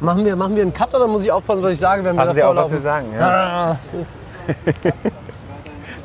[0.00, 2.22] Machen wir, machen wir einen Cut oder muss ich aufpassen, was ich sage, wenn wir
[2.22, 3.28] Passen Sie auch, was wir sagen, ja.
[3.28, 3.76] Ah.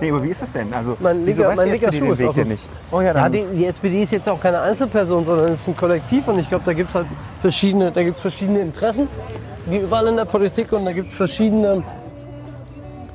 [0.02, 0.74] Nee, aber wie ist das denn?
[0.74, 2.68] Also, mein linker, mein linker Schuh ist Weg nicht.
[2.92, 5.78] Oh ja, ja die, die, SPD ist jetzt auch keine Einzelperson, sondern es ist ein
[5.78, 7.08] Kollektiv und ich glaube, da gibt es halt
[7.42, 9.08] verschiedene, da gibt's verschiedene Interessen,
[9.66, 11.84] wie überall in der Politik und da gibt es verschiedene.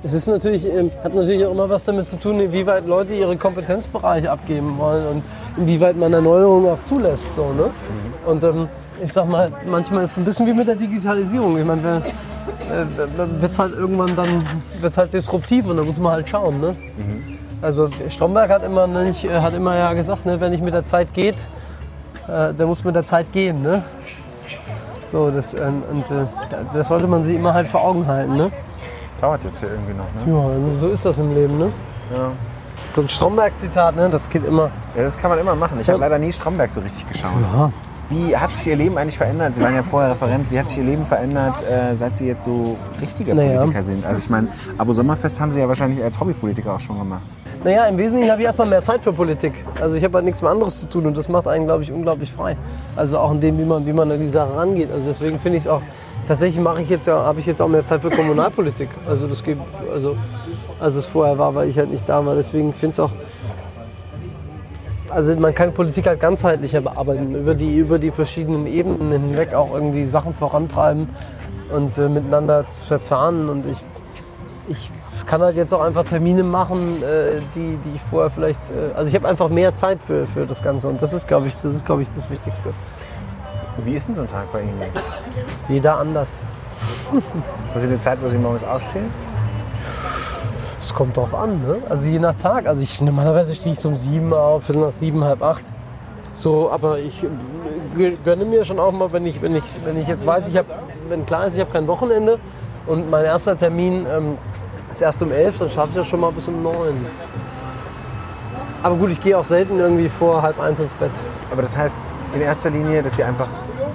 [0.02, 3.36] Es ist natürlich, ähm, hat natürlich auch immer was damit zu tun, inwieweit Leute ihre
[3.36, 5.22] Kompetenzbereiche abgeben wollen und
[5.56, 7.32] inwieweit man Erneuerungen auch zulässt.
[7.32, 7.70] So, ne?
[7.70, 8.30] Mhm.
[8.30, 8.68] Und ähm,
[9.02, 11.56] ich sag mal, manchmal ist es ein bisschen wie mit der Digitalisierung.
[11.56, 12.02] Ich meine,
[12.70, 14.28] äh, wird es halt irgendwann dann
[14.80, 16.60] wird's halt disruptiv und da muss man halt schauen.
[16.60, 16.76] Ne?
[17.62, 20.84] Also Stromberg hat immer, nicht, äh, hat immer ja gesagt, ne, wenn nicht mit der
[20.84, 21.36] Zeit geht,
[22.26, 23.62] äh, dann muss mit der Zeit gehen.
[23.62, 23.82] Ne?
[25.06, 26.26] So, das, ähm, und äh,
[26.72, 28.36] das sollte man sich immer halt vor Augen halten.
[28.36, 28.50] Ne?
[29.20, 30.70] Dauert jetzt hier irgendwie noch, ne?
[30.72, 31.56] Ja, so ist das im Leben.
[31.56, 31.70] Ne?
[32.14, 32.32] Ja.
[32.92, 34.08] So ein Stromberg-Zitat, ne?
[34.10, 34.70] das geht immer.
[34.96, 35.78] Ja, das kann man immer machen.
[35.80, 37.32] Ich habe leider nie Stromberg so richtig geschaut.
[37.40, 37.70] Ja.
[38.10, 39.54] Wie hat sich Ihr Leben eigentlich verändert?
[39.54, 40.50] Sie waren ja vorher Referent.
[40.50, 43.58] Wie hat sich Ihr Leben verändert, äh, seit Sie jetzt so richtiger Naja.
[43.58, 44.04] Politiker sind?
[44.04, 44.48] Also ich meine,
[44.78, 47.22] Abo Sommerfest haben Sie ja wahrscheinlich als Hobbypolitiker auch schon gemacht.
[47.64, 49.64] Naja, im Wesentlichen habe ich erstmal mehr Zeit für Politik.
[49.80, 51.90] Also ich habe halt nichts mehr anderes zu tun und das macht einen, glaube ich,
[51.90, 52.56] unglaublich frei.
[52.94, 54.92] Also auch in dem, wie man, wie man an die Sache rangeht.
[54.92, 55.80] Also deswegen finde ich es auch,
[56.28, 58.90] tatsächlich mache ich jetzt ja, habe ich jetzt auch mehr Zeit für Kommunalpolitik.
[59.08, 59.56] Also das geht,
[59.90, 60.14] also
[60.78, 62.34] als es vorher war, weil ich halt nicht da war.
[62.34, 63.12] Deswegen finde ich es auch,
[65.10, 69.72] also man kann Politik halt ganzheitlicher bearbeiten, über die, über die verschiedenen Ebenen hinweg auch
[69.72, 71.08] irgendwie Sachen vorantreiben
[71.70, 73.48] und äh, miteinander verzahnen.
[73.48, 73.78] Und ich,
[74.68, 74.90] ich
[75.26, 79.08] kann halt jetzt auch einfach Termine machen, äh, die, die ich vorher vielleicht, äh, also
[79.08, 81.74] ich habe einfach mehr Zeit für, für das Ganze und das ist, glaube ich, das
[81.74, 82.70] ist, glaube ich, das Wichtigste.
[83.78, 85.04] Wie ist denn so ein Tag bei Ihnen jetzt?
[85.68, 86.40] Jeder anders.
[87.10, 89.10] Haben Sie eine Zeit, wo Sie morgens aufstehen?
[90.94, 91.78] Kommt drauf an, ne?
[91.88, 92.66] Also je nach Tag.
[92.66, 95.64] Also ich normalerweise stehe ich so um sieben auf, nach sieben, halb acht.
[96.34, 97.26] So, aber ich
[98.24, 100.68] gönne mir schon auch mal, wenn ich, wenn ich, wenn ich jetzt weiß, ich habe,
[101.08, 102.38] wenn klar ist, ich habe kein Wochenende
[102.86, 104.38] und mein erster Termin ähm,
[104.90, 107.06] ist erst um elf, dann schaffe ich das schon mal bis um neun.
[108.82, 111.10] Aber gut, ich gehe auch selten irgendwie vor halb eins ins Bett.
[111.50, 111.98] Aber das heißt
[112.34, 113.48] in erster Linie, dass Sie einfach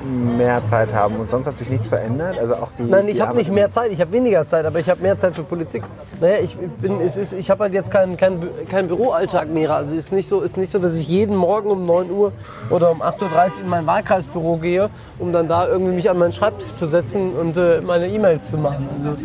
[0.09, 2.37] mehr Zeit haben und sonst hat sich nichts verändert?
[2.39, 4.89] Also auch die, Nein, ich habe nicht mehr Zeit, ich habe weniger Zeit, aber ich
[4.89, 5.83] habe mehr Zeit für Politik.
[6.19, 9.73] Naja, ich bin, es ist, ich habe halt jetzt keinen kein, kein Büroalltag mehr.
[9.73, 12.31] Also es ist nicht so, ist nicht so, dass ich jeden Morgen um 9 Uhr
[12.69, 14.89] oder um 8.30 Uhr in mein Wahlkreisbüro gehe,
[15.19, 18.57] um dann da irgendwie mich an meinen Schreibtisch zu setzen und äh, meine E-Mails zu
[18.57, 18.87] machen.
[19.03, 19.17] Also,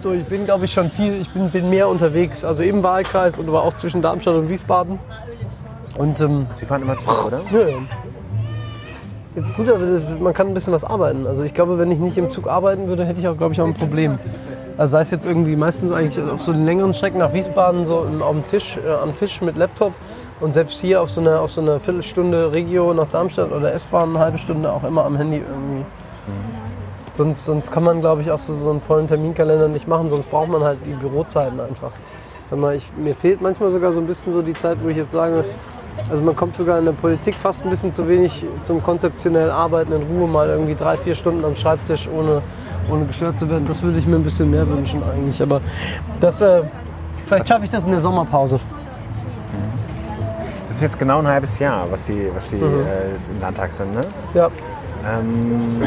[0.00, 3.38] so, ich bin, glaube ich, schon viel, ich bin, bin mehr unterwegs, also im Wahlkreis
[3.38, 4.98] und aber auch zwischen Darmstadt und Wiesbaden.
[5.98, 7.40] Und ähm, Sie fahren immer Zug, oder?
[7.52, 7.66] ja.
[9.56, 9.86] Gut, aber
[10.18, 11.24] man kann ein bisschen was arbeiten.
[11.26, 13.60] Also ich glaube, wenn ich nicht im Zug arbeiten würde, hätte ich auch, glaube ich,
[13.60, 14.18] auch ein Problem.
[14.76, 18.46] Also sei es jetzt irgendwie meistens eigentlich auf so längeren Strecken nach Wiesbaden so am
[18.48, 19.92] Tisch, äh, am Tisch mit Laptop
[20.40, 24.10] und selbst hier auf so eine, auf so eine Viertelstunde Regio nach Darmstadt oder S-Bahn
[24.10, 25.84] eine halbe Stunde auch immer am Handy irgendwie.
[27.12, 30.30] Sonst, sonst kann man, glaube ich, auch so, so einen vollen Terminkalender nicht machen, sonst
[30.30, 31.92] braucht man halt die Bürozeiten einfach.
[32.48, 34.96] Sag mal, ich, mir fehlt manchmal sogar so ein bisschen so die Zeit, wo ich
[34.96, 35.44] jetzt sage,
[36.08, 39.92] also man kommt sogar in der Politik fast ein bisschen zu wenig zum konzeptionell Arbeiten
[39.92, 42.42] in Ruhe, mal irgendwie drei, vier Stunden am Schreibtisch, ohne,
[42.90, 43.66] ohne gestört zu werden.
[43.66, 45.42] Das würde ich mir ein bisschen mehr wünschen eigentlich.
[45.42, 45.60] Aber
[46.20, 46.62] das, äh,
[47.26, 48.58] vielleicht schaffe ich das in der Sommerpause.
[50.66, 52.62] Das ist jetzt genau ein halbes Jahr, was Sie, was Sie Mhm.
[52.62, 54.02] äh, im Landtag sind, ne?
[54.34, 54.46] Ja.
[55.04, 55.82] Ähm,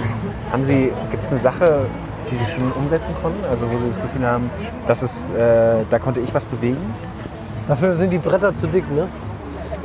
[0.51, 1.85] haben Sie, gibt es eine Sache,
[2.29, 3.43] die Sie schon umsetzen konnten?
[3.49, 4.49] Also wo Sie das Gefühl haben,
[4.87, 6.93] dass es, äh, da konnte ich was bewegen?
[7.67, 9.07] Dafür sind die Bretter zu dick, ne?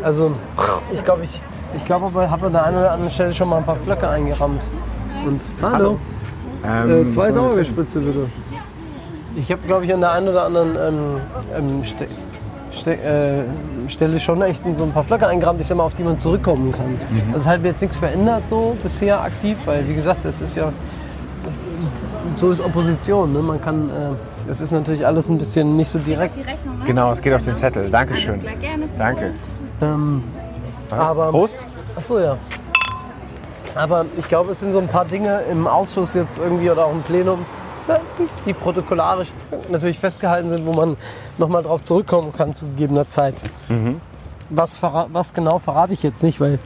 [0.03, 0.33] Also
[0.93, 1.41] ich glaube, ich,
[1.77, 4.09] ich glaube, ich habe an der einen oder anderen Stelle schon mal ein paar Flöcke
[4.09, 4.63] eingerammt.
[5.27, 5.99] Und hallo.
[6.65, 8.27] Ähm, Äh, zwei Sauergespritze bitte.
[9.37, 11.21] Ich habe, glaube ich, an der einen oder anderen ähm,
[11.57, 12.07] ähm, Ste
[12.73, 13.43] Ste äh,
[13.89, 16.73] Stelle schon echt so ein paar Flöcke eingerammt, ich sag mal, auf die man zurückkommen
[16.73, 16.91] kann.
[16.91, 17.35] Mhm.
[17.35, 20.57] Also es hat mir jetzt nichts verändert so bisher aktiv, weil wie gesagt, das ist
[20.57, 20.73] ja
[22.37, 23.33] so ist Opposition.
[23.33, 23.41] Ne?
[23.41, 23.93] Man kann, äh,
[24.47, 26.37] das ist natürlich alles ein bisschen nicht so direkt.
[26.37, 26.85] Rechnung, ne?
[26.87, 27.91] Genau, es geht auf den Zettel.
[27.91, 28.41] Dankeschön.
[28.97, 29.33] Danke.
[29.83, 30.23] Ähm,
[30.91, 31.67] aber Prost.
[31.97, 32.37] Ach so, ja.
[33.75, 36.93] Aber ich glaube, es sind so ein paar Dinge im Ausschuss jetzt irgendwie oder auch
[36.93, 37.45] im Plenum,
[38.45, 39.29] die protokollarisch
[39.69, 40.97] natürlich festgehalten sind, wo man
[41.39, 43.35] nochmal drauf zurückkommen kann zu gegebener Zeit.
[44.51, 46.59] Was, verra- was genau verrate ich jetzt nicht, weil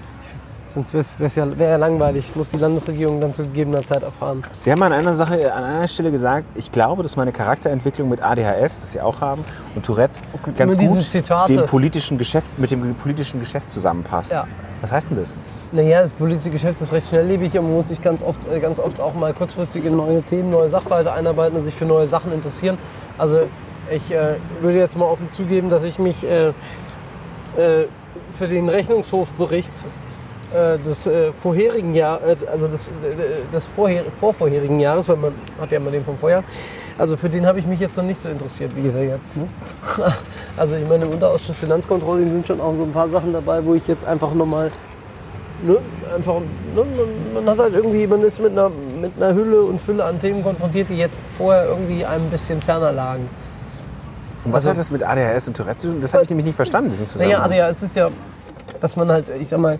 [0.72, 2.34] sonst wäre es ja, wär ja langweilig.
[2.34, 4.42] Muss die Landesregierung dann zu gegebener Zeit erfahren.
[4.58, 8.22] Sie haben an einer Sache, an einer Stelle gesagt, ich glaube, dass meine Charakterentwicklung mit
[8.22, 9.44] ADHS, was Sie auch haben,
[9.74, 10.20] und Tourette
[10.56, 14.32] ganz immer diese gut dem politischen Geschäft, mit dem politischen Geschäft zusammenpasst.
[14.32, 14.46] Ja.
[14.80, 15.38] Was heißt denn das?
[15.70, 18.80] Naja, das politische Geschäft ist recht schnelllebig und man muss sich ganz oft, äh, ganz
[18.80, 22.32] oft auch mal kurzfristig in neue Themen, neue Sachverhalte einarbeiten und sich für neue Sachen
[22.32, 22.78] interessieren.
[23.16, 23.42] Also
[23.90, 26.48] ich äh, würde jetzt mal offen zugeben, dass ich mich äh,
[27.56, 27.86] äh,
[28.36, 29.74] für den Rechnungshofbericht
[30.78, 35.70] des äh, vorherigen Jahr, äh, also des, äh, des vorher, vorvorherigen Jahres, weil man hat
[35.70, 36.44] ja immer den vom Vorjahr,
[36.98, 39.36] also für den habe ich mich jetzt noch nicht so interessiert wie er jetzt.
[39.36, 39.46] Ne?
[40.56, 43.74] Also ich meine, im Unterausschuss Finanzcontrolling sind schon auch so ein paar Sachen dabei, wo
[43.74, 44.70] ich jetzt einfach nochmal
[45.62, 45.78] ne,
[46.14, 49.80] einfach, ne, man, man hat halt irgendwie, man ist mit einer, mit einer Hülle und
[49.80, 53.28] Fülle an Themen konfrontiert, die jetzt vorher irgendwie einem ein bisschen ferner lagen.
[54.44, 56.00] Und was hat das mit ADHS und Tourette zu tun?
[56.00, 57.42] Das habe ich nämlich nicht verstanden, diesen Naja, Zusammenhang.
[57.44, 58.10] aber ja, es ist ja,
[58.80, 59.78] dass man halt, ich sag mal, äh,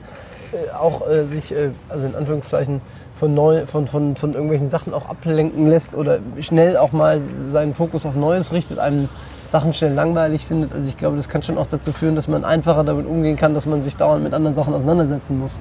[0.78, 2.80] auch äh, sich, äh, also in Anführungszeichen,
[3.18, 7.72] von, neu, von, von, von irgendwelchen Sachen auch ablenken lässt oder schnell auch mal seinen
[7.72, 9.08] Fokus auf Neues richtet, einen
[9.46, 10.72] Sachen schnell langweilig findet.
[10.74, 13.54] Also ich glaube, das kann schon auch dazu führen, dass man einfacher damit umgehen kann,
[13.54, 15.60] dass man sich dauernd mit anderen Sachen auseinandersetzen muss.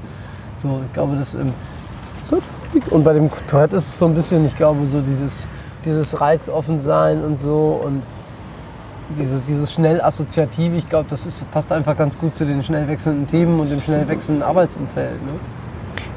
[0.56, 1.54] So, ich glaube, das ähm,
[2.90, 5.46] und bei dem Tourette ist es so ein bisschen, ich glaube, so dieses,
[5.86, 8.02] dieses reizoffen sein und so und
[9.18, 12.88] dieses, dieses schnell assoziative, ich glaube, das ist, passt einfach ganz gut zu den schnell
[12.88, 15.22] wechselnden Themen und dem schnell wechselnden Arbeitsumfeld.
[15.24, 15.32] Ne?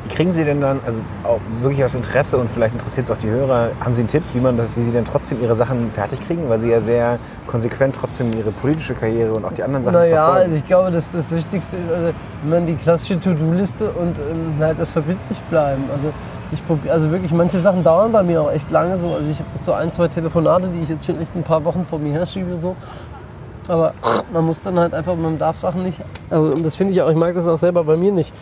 [0.07, 3.17] Wie kriegen Sie denn dann, also auch wirklich aus Interesse und vielleicht interessiert es auch
[3.17, 5.91] die Hörer, haben Sie einen Tipp, wie, man das, wie Sie denn trotzdem Ihre Sachen
[5.91, 6.49] fertig kriegen?
[6.49, 10.17] Weil Sie ja sehr konsequent trotzdem Ihre politische Karriere und auch die anderen Sachen Naja,
[10.17, 10.43] verfolgen.
[10.45, 14.55] also ich glaube, das, das Wichtigste ist, also wenn man die klassische To-Do-Liste und ähm,
[14.61, 15.85] halt das verbindlich bleiben.
[15.91, 16.13] Also
[16.55, 19.09] ich probiere, also wirklich, manche Sachen dauern bei mir auch echt lange so.
[19.09, 21.85] Also ich habe so ein, zwei Telefonate, die ich jetzt schon echt ein paar Wochen
[21.85, 22.77] vor mir her schiebe so.
[23.69, 23.95] Aber
[24.33, 25.99] man muss dann halt einfach, man darf Sachen nicht.
[26.31, 28.33] Also das finde ich auch, ich mag das auch selber bei mir nicht.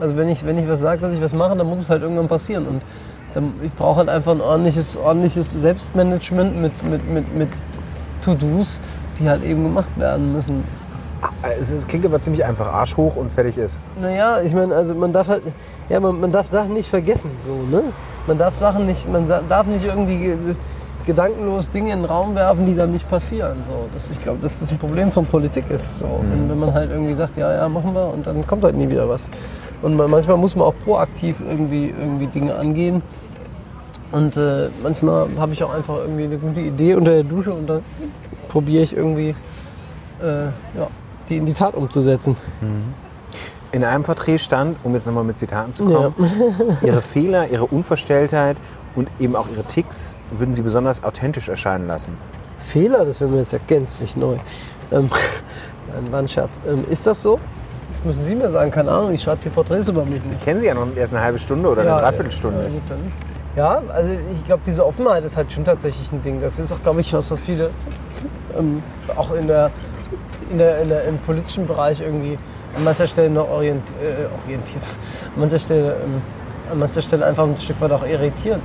[0.00, 2.02] Also wenn ich, wenn ich was sage, dass ich was mache, dann muss es halt
[2.02, 2.66] irgendwann passieren.
[2.66, 2.82] Und
[3.34, 7.48] dann, ich brauche halt einfach ein ordentliches, ordentliches Selbstmanagement mit, mit, mit, mit
[8.22, 8.80] To-Dos,
[9.18, 10.64] die halt eben gemacht werden müssen.
[11.60, 13.80] Es, es klingt aber ziemlich einfach, Arsch hoch und fertig ist.
[14.00, 15.42] Naja, ich meine, also man darf halt,
[15.88, 17.84] ja, man, man darf Sachen nicht vergessen, so, ne?
[18.26, 20.36] Man darf Sachen nicht, man darf nicht irgendwie ge-
[21.04, 23.56] gedankenlos Dinge in den Raum werfen, die dann nicht passieren.
[23.66, 25.98] So, das, ich glaube, dass das ein Problem von Politik ist.
[25.98, 26.06] So.
[26.30, 28.88] Wenn, wenn man halt irgendwie sagt, ja, ja, machen wir und dann kommt halt nie
[28.88, 29.28] wieder was.
[29.82, 33.02] Und man, manchmal muss man auch proaktiv irgendwie, irgendwie Dinge angehen.
[34.12, 37.66] Und äh, manchmal habe ich auch einfach irgendwie eine gute Idee unter der Dusche und
[37.66, 37.82] dann
[38.48, 39.34] probiere ich irgendwie
[40.22, 40.86] äh, ja,
[41.32, 42.36] die in die Tat umzusetzen.
[43.72, 46.14] In einem Porträt stand, um jetzt nochmal mit Zitaten zu kommen,
[46.82, 48.56] ihre Fehler, ihre Unverstelltheit
[48.94, 52.18] und eben auch ihre Ticks würden sie besonders authentisch erscheinen lassen.
[52.60, 54.36] Fehler, das wäre mir jetzt ja gänzlich neu.
[54.90, 55.08] Ähm,
[56.10, 56.60] war ein Scherz.
[56.68, 57.38] Ähm, ist das so?
[57.92, 60.40] Das müssen Sie mir sagen, keine Ahnung, ich schreibe die Porträts über mich nicht.
[60.42, 62.62] Kennen Sie ja noch erst eine halbe Stunde oder eine Dreiviertelstunde.
[62.62, 63.12] Ja, gut, dann.
[63.56, 66.40] Ja also ich glaube, diese Offenheit ist halt schon tatsächlich ein Ding.
[66.40, 67.70] Das ist auch, glaube ich, was, was viele
[68.58, 68.82] ähm,
[69.16, 69.70] auch in der,
[70.50, 72.38] in der, in der, im politischen Bereich irgendwie
[72.76, 74.82] an mancher Stelle noch orient, äh, orientiert,
[75.34, 76.22] an mancher Stelle, ähm,
[76.70, 78.60] an mancher Stelle einfach ein Stück weit auch irritiert.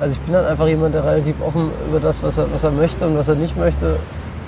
[0.00, 2.72] Also ich bin dann einfach jemand, der relativ offen über das, was er, was er
[2.72, 3.96] möchte und was er nicht möchte,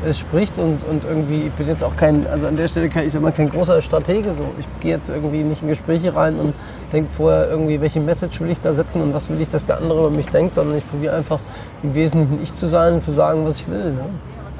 [0.05, 3.07] äh, spricht und, und irgendwie, ich bin jetzt auch kein, also an der Stelle kann
[3.07, 4.45] ich mal kein großer Stratege so.
[4.59, 6.55] Ich gehe jetzt irgendwie nicht in Gespräche rein und
[6.93, 9.79] denke vorher irgendwie, welche Message will ich da setzen und was will ich, dass der
[9.79, 11.41] andere über mich denkt, sondern ich probiere einfach
[11.83, 13.93] im Wesentlichen ich zu sein und zu sagen, was ich will.
[13.93, 14.05] Ne?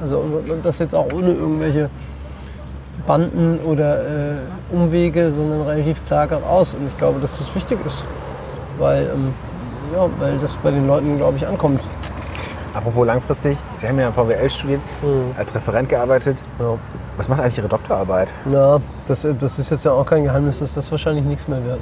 [0.01, 0.23] Also
[0.61, 1.89] das jetzt auch ohne irgendwelche
[3.07, 4.35] Banden oder äh,
[4.71, 6.73] Umwege, sondern relativ klar geradeaus.
[6.73, 8.05] Und ich glaube, dass das wichtig ist,
[8.79, 9.33] weil, ähm,
[9.93, 11.81] ja, weil das bei den Leuten, glaube ich, ankommt.
[12.73, 14.81] Apropos langfristig, Sie haben ja am VWL studiert,
[15.37, 16.41] als Referent gearbeitet.
[16.59, 16.77] Ja.
[17.15, 18.33] Was macht eigentlich Ihre Doktorarbeit?
[18.51, 21.63] Ja, das, äh, das ist jetzt ja auch kein Geheimnis, dass das wahrscheinlich nichts mehr
[21.63, 21.79] wird.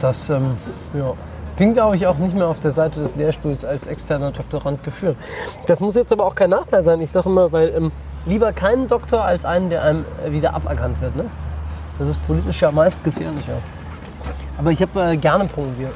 [0.00, 0.56] Das ähm,
[0.94, 1.14] ja,
[1.56, 5.16] bin, glaube ich, auch nicht mehr auf der Seite des Lehrstuhls als externer Doktorand geführt.
[5.66, 7.00] Das muss jetzt aber auch kein Nachteil sein.
[7.00, 7.92] Ich sage immer, weil ähm,
[8.26, 11.16] lieber keinen Doktor als einen, der einem wieder aberkannt wird.
[11.16, 11.24] Ne?
[11.98, 13.58] Das ist politisch ja meist gefährlicher.
[14.56, 15.94] Aber ich habe äh, gerne promoviert.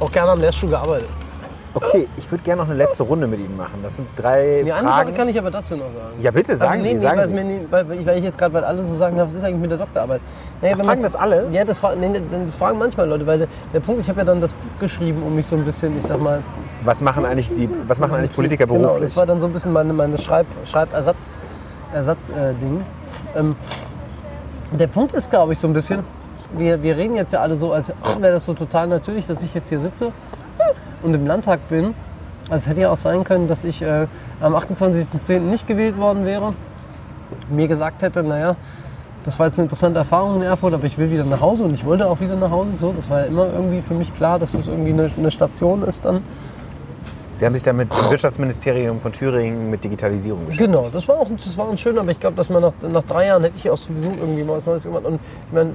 [0.00, 1.10] Auch gerne am Lehrstuhl gearbeitet.
[1.74, 3.80] Okay, ich würde gerne noch eine letzte Runde mit Ihnen machen.
[3.82, 5.14] Das sind drei Die eine Sache Fragen.
[5.14, 6.16] kann ich aber dazu noch sagen.
[6.20, 7.32] ja, bitte, sagen also, nee, Sie, nee, sagen weil, Sie.
[7.34, 9.34] mir nie- weil, weil ich- weil ich jetzt gerade, weil alle so sagen, ja, was
[9.34, 10.20] ist eigentlich mit der Doktorarbeit?
[10.62, 11.46] Nee, wenn man fragen so- das alle?
[11.52, 14.24] Ja, das fragen, nee, dann fragen manchmal Leute, weil der, der Punkt, ich habe ja
[14.24, 16.42] dann das Buch geschrieben, um mich so ein bisschen, ich sag mal,
[16.84, 19.10] Was machen eigentlich, die, was machen eigentlich Politiker Genau, beruflich?
[19.10, 21.36] das war dann so ein bisschen meine, meine Schreib, Schreibersatz,
[21.92, 22.80] Ersatz, äh, Ding.
[23.36, 23.56] Ähm,
[24.72, 26.02] der Punkt ist, glaube ich, so ein bisschen,
[26.56, 29.52] wir, wir reden jetzt ja alle so, als wäre das so total natürlich, dass ich
[29.54, 30.12] jetzt hier sitze
[31.02, 31.94] und im Landtag bin.
[32.50, 34.06] Also es hätte ja auch sein können, dass ich äh,
[34.40, 35.40] am 28.10.
[35.40, 36.54] nicht gewählt worden wäre.
[37.50, 38.56] Mir gesagt hätte, naja,
[39.24, 41.74] das war jetzt eine interessante Erfahrung in Erfurt, aber ich will wieder nach Hause und
[41.74, 42.72] ich wollte auch wieder nach Hause.
[42.72, 45.82] So, das war ja immer irgendwie für mich klar, dass es irgendwie eine, eine Station
[45.82, 46.22] ist dann.
[47.34, 50.72] Sie haben sich damit im Wirtschaftsministerium von Thüringen mit Digitalisierung beschäftigt.
[50.72, 53.26] Genau, das war auch, das war schön, aber ich glaube, dass man nach, nach drei
[53.26, 55.04] Jahren hätte ich auch sowieso irgendwie mal was Neues gemacht.
[55.04, 55.70] Und ich meine,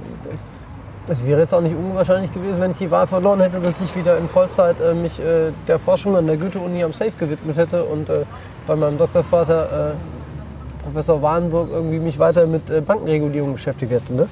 [1.08, 3.94] es wäre jetzt auch nicht unwahrscheinlich gewesen, wenn ich die Wahl verloren hätte, dass ich
[3.94, 7.84] wieder in Vollzeit äh, mich äh, der Forschung an der Goethe-Uni am Safe gewidmet hätte
[7.84, 8.24] und äh,
[8.66, 14.14] bei meinem Doktorvater äh, Professor Warnburg irgendwie mich weiter mit äh, Bankenregulierung beschäftigt hätte.
[14.14, 14.28] Ne?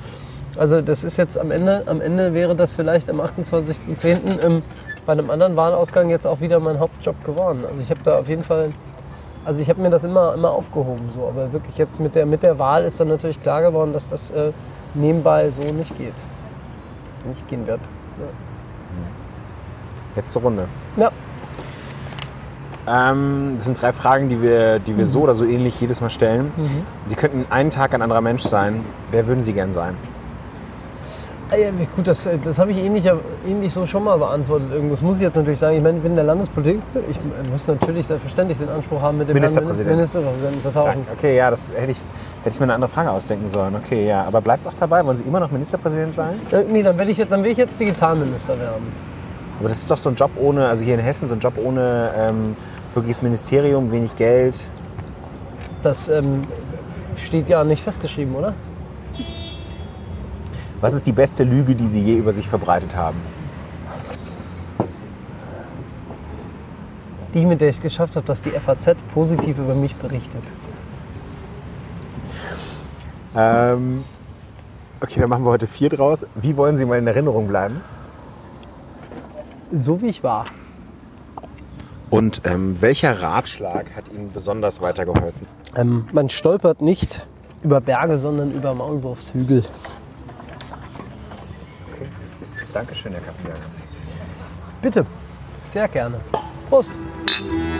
[0.56, 4.42] Also das ist jetzt am Ende, am Ende wäre das vielleicht am 28.10.
[4.42, 4.62] Ähm,
[5.04, 7.64] bei einem anderen Wahlausgang jetzt auch wieder mein Hauptjob geworden.
[7.68, 8.70] Also ich habe da auf jeden Fall
[9.44, 11.26] also ich habe mir das immer, immer aufgehoben, so.
[11.26, 14.30] aber wirklich jetzt mit der, mit der Wahl ist dann natürlich klar geworden, dass das
[14.30, 14.52] äh,
[14.94, 16.14] nebenbei so nicht geht.
[17.26, 17.80] Nicht gehen wird.
[20.16, 20.66] Letzte Runde.
[20.96, 21.10] Ja.
[22.86, 25.24] Ähm, das sind drei Fragen, die wir, die wir so Mhm.
[25.24, 26.52] oder so ähnlich jedes Mal stellen.
[27.04, 28.84] Sie könnten einen Tag ein anderer Mensch sein.
[29.10, 29.96] Wer würden Sie gern sein?
[31.52, 31.56] Ah
[31.94, 33.04] gut, das, das habe ich ähnlich,
[33.46, 34.70] ähnlich so schon mal beantwortet.
[34.90, 35.76] Das muss ich jetzt natürlich sagen.
[35.76, 36.80] Ich meine, ich bin in der Landespolitik.
[37.10, 37.18] Ich
[37.50, 41.02] muss natürlich selbstverständlich den Anspruch haben, mit dem Ministerpräsidenten, Ministerpräsidenten zu tauschen.
[41.12, 41.98] Okay, ja, das hätte ich,
[42.42, 43.74] hätte ich mir eine andere Frage ausdenken sollen.
[43.74, 44.24] Okay, ja.
[44.24, 45.04] Aber bleibt es auch dabei?
[45.04, 46.40] Wollen Sie immer noch Ministerpräsident sein?
[46.50, 48.90] Äh, nee, dann will ich, dann will ich jetzt Digitalminister werden.
[49.60, 51.58] Aber das ist doch so ein Job ohne, also hier in Hessen so ein Job
[51.62, 52.56] ohne ähm,
[52.94, 54.58] wirkliches Ministerium, wenig Geld.
[55.82, 56.44] Das ähm,
[57.16, 58.54] steht ja nicht festgeschrieben, oder?
[60.82, 63.16] Was ist die beste Lüge, die Sie je über sich verbreitet haben?
[67.32, 70.42] Die, mit der ich es geschafft habe, dass die FAZ positiv über mich berichtet.
[73.36, 74.02] Ähm,
[75.00, 76.26] okay, dann machen wir heute vier draus.
[76.34, 77.80] Wie wollen Sie mal in Erinnerung bleiben?
[79.70, 80.42] So wie ich war.
[82.10, 85.46] Und ähm, welcher Ratschlag hat Ihnen besonders weitergeholfen?
[85.76, 87.24] Ähm, man stolpert nicht
[87.62, 89.62] über Berge, sondern über Maulwurfshügel.
[92.72, 93.56] Dankeschön, Herr Kapitän.
[94.80, 95.06] Bitte,
[95.64, 96.20] sehr gerne.
[96.68, 96.92] Prost.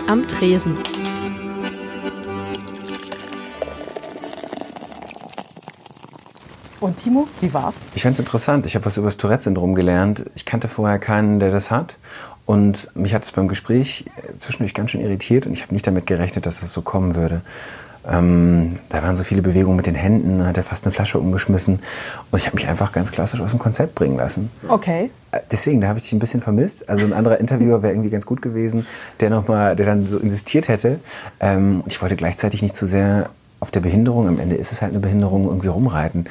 [0.07, 0.77] Am Tresen.
[6.81, 7.87] Und Timo, wie war's?
[7.95, 8.67] Ich fand es interessant.
[8.67, 10.25] Ich habe was über das Tourette-Syndrom gelernt.
[10.35, 11.97] Ich kannte vorher keinen, der das hat.
[12.45, 14.05] Und mich hat es beim Gespräch
[14.39, 17.43] zwischendurch ganz schön irritiert und ich habe nicht damit gerechnet, dass es so kommen würde.
[18.09, 21.19] Ähm, da waren so viele Bewegungen mit den Händen, dann hat er fast eine Flasche
[21.19, 21.81] umgeschmissen.
[22.31, 24.51] Und ich habe mich einfach ganz klassisch aus dem Konzept bringen lassen.
[24.69, 25.11] Okay.
[25.31, 26.89] Äh, deswegen, da habe ich dich ein bisschen vermisst.
[26.89, 28.87] Also ein anderer Interviewer wäre irgendwie ganz gut gewesen,
[29.21, 30.99] der noch mal, der dann so insistiert hätte.
[31.41, 33.31] Ähm, ich wollte gleichzeitig nicht zu sehr
[33.61, 36.27] auf der Behinderung, am Ende ist es halt eine Behinderung, irgendwie rumreiten.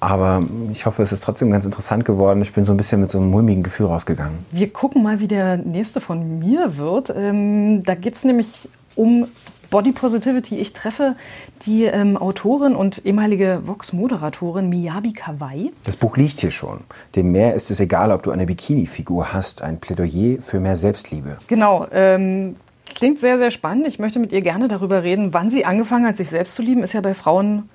[0.00, 2.42] Aber ich hoffe, es ist trotzdem ganz interessant geworden.
[2.42, 4.40] Ich bin so ein bisschen mit so einem mulmigen Gefühl rausgegangen.
[4.50, 7.10] Wir gucken mal, wie der nächste von mir wird.
[7.16, 9.28] Ähm, da geht es nämlich um
[9.72, 10.58] Body Positivity.
[10.58, 11.16] Ich treffe
[11.62, 15.72] die ähm, Autorin und ehemalige Vox-Moderatorin Miyabi Kawai.
[15.84, 16.80] Das Buch liegt hier schon.
[17.16, 19.62] Dem Meer ist es egal, ob du eine Bikini-Figur hast.
[19.62, 21.38] Ein Plädoyer für mehr Selbstliebe.
[21.46, 21.86] Genau.
[21.90, 22.56] Ähm,
[22.94, 23.86] klingt sehr, sehr spannend.
[23.86, 26.82] Ich möchte mit ihr gerne darüber reden, wann sie angefangen hat, sich selbst zu lieben.
[26.82, 27.70] Ist ja bei Frauen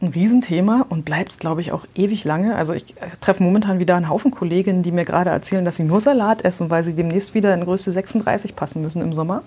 [0.00, 2.54] ein Riesenthema und bleibt, glaube ich, auch ewig lange.
[2.54, 5.82] Also ich äh, treffe momentan wieder einen Haufen Kolleginnen, die mir gerade erzählen, dass sie
[5.82, 9.42] nur Salat essen, weil sie demnächst wieder in Größe 36 passen müssen im Sommer.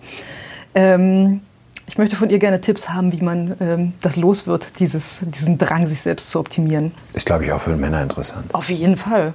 [0.76, 1.40] Ähm,
[1.88, 5.58] ich möchte von ihr gerne Tipps haben, wie man ähm, das los wird, dieses, diesen
[5.58, 6.92] Drang, sich selbst zu optimieren.
[7.14, 8.54] Ist, glaube ich, auch für Männer interessant.
[8.54, 9.34] Auf jeden Fall.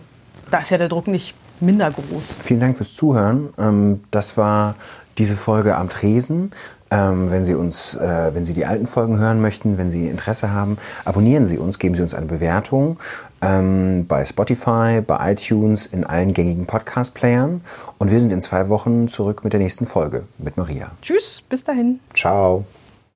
[0.51, 2.37] Da ist ja der Druck nicht minder groß.
[2.39, 3.51] Vielen Dank fürs Zuhören.
[3.59, 4.77] Ähm, das war
[5.19, 6.53] diese Folge am Tresen.
[6.91, 10.53] Ähm, wenn Sie uns, äh, wenn Sie die alten Folgen hören möchten, wenn Sie Interesse
[10.53, 12.99] haben, abonnieren Sie uns, geben Sie uns eine Bewertung
[13.43, 17.61] ähm, bei Spotify, bei iTunes, in allen gängigen Podcast-Playern.
[17.99, 20.93] Und wir sind in zwei Wochen zurück mit der nächsten Folge mit Maria.
[21.03, 22.01] Tschüss, bis dahin.
[22.15, 22.65] Ciao.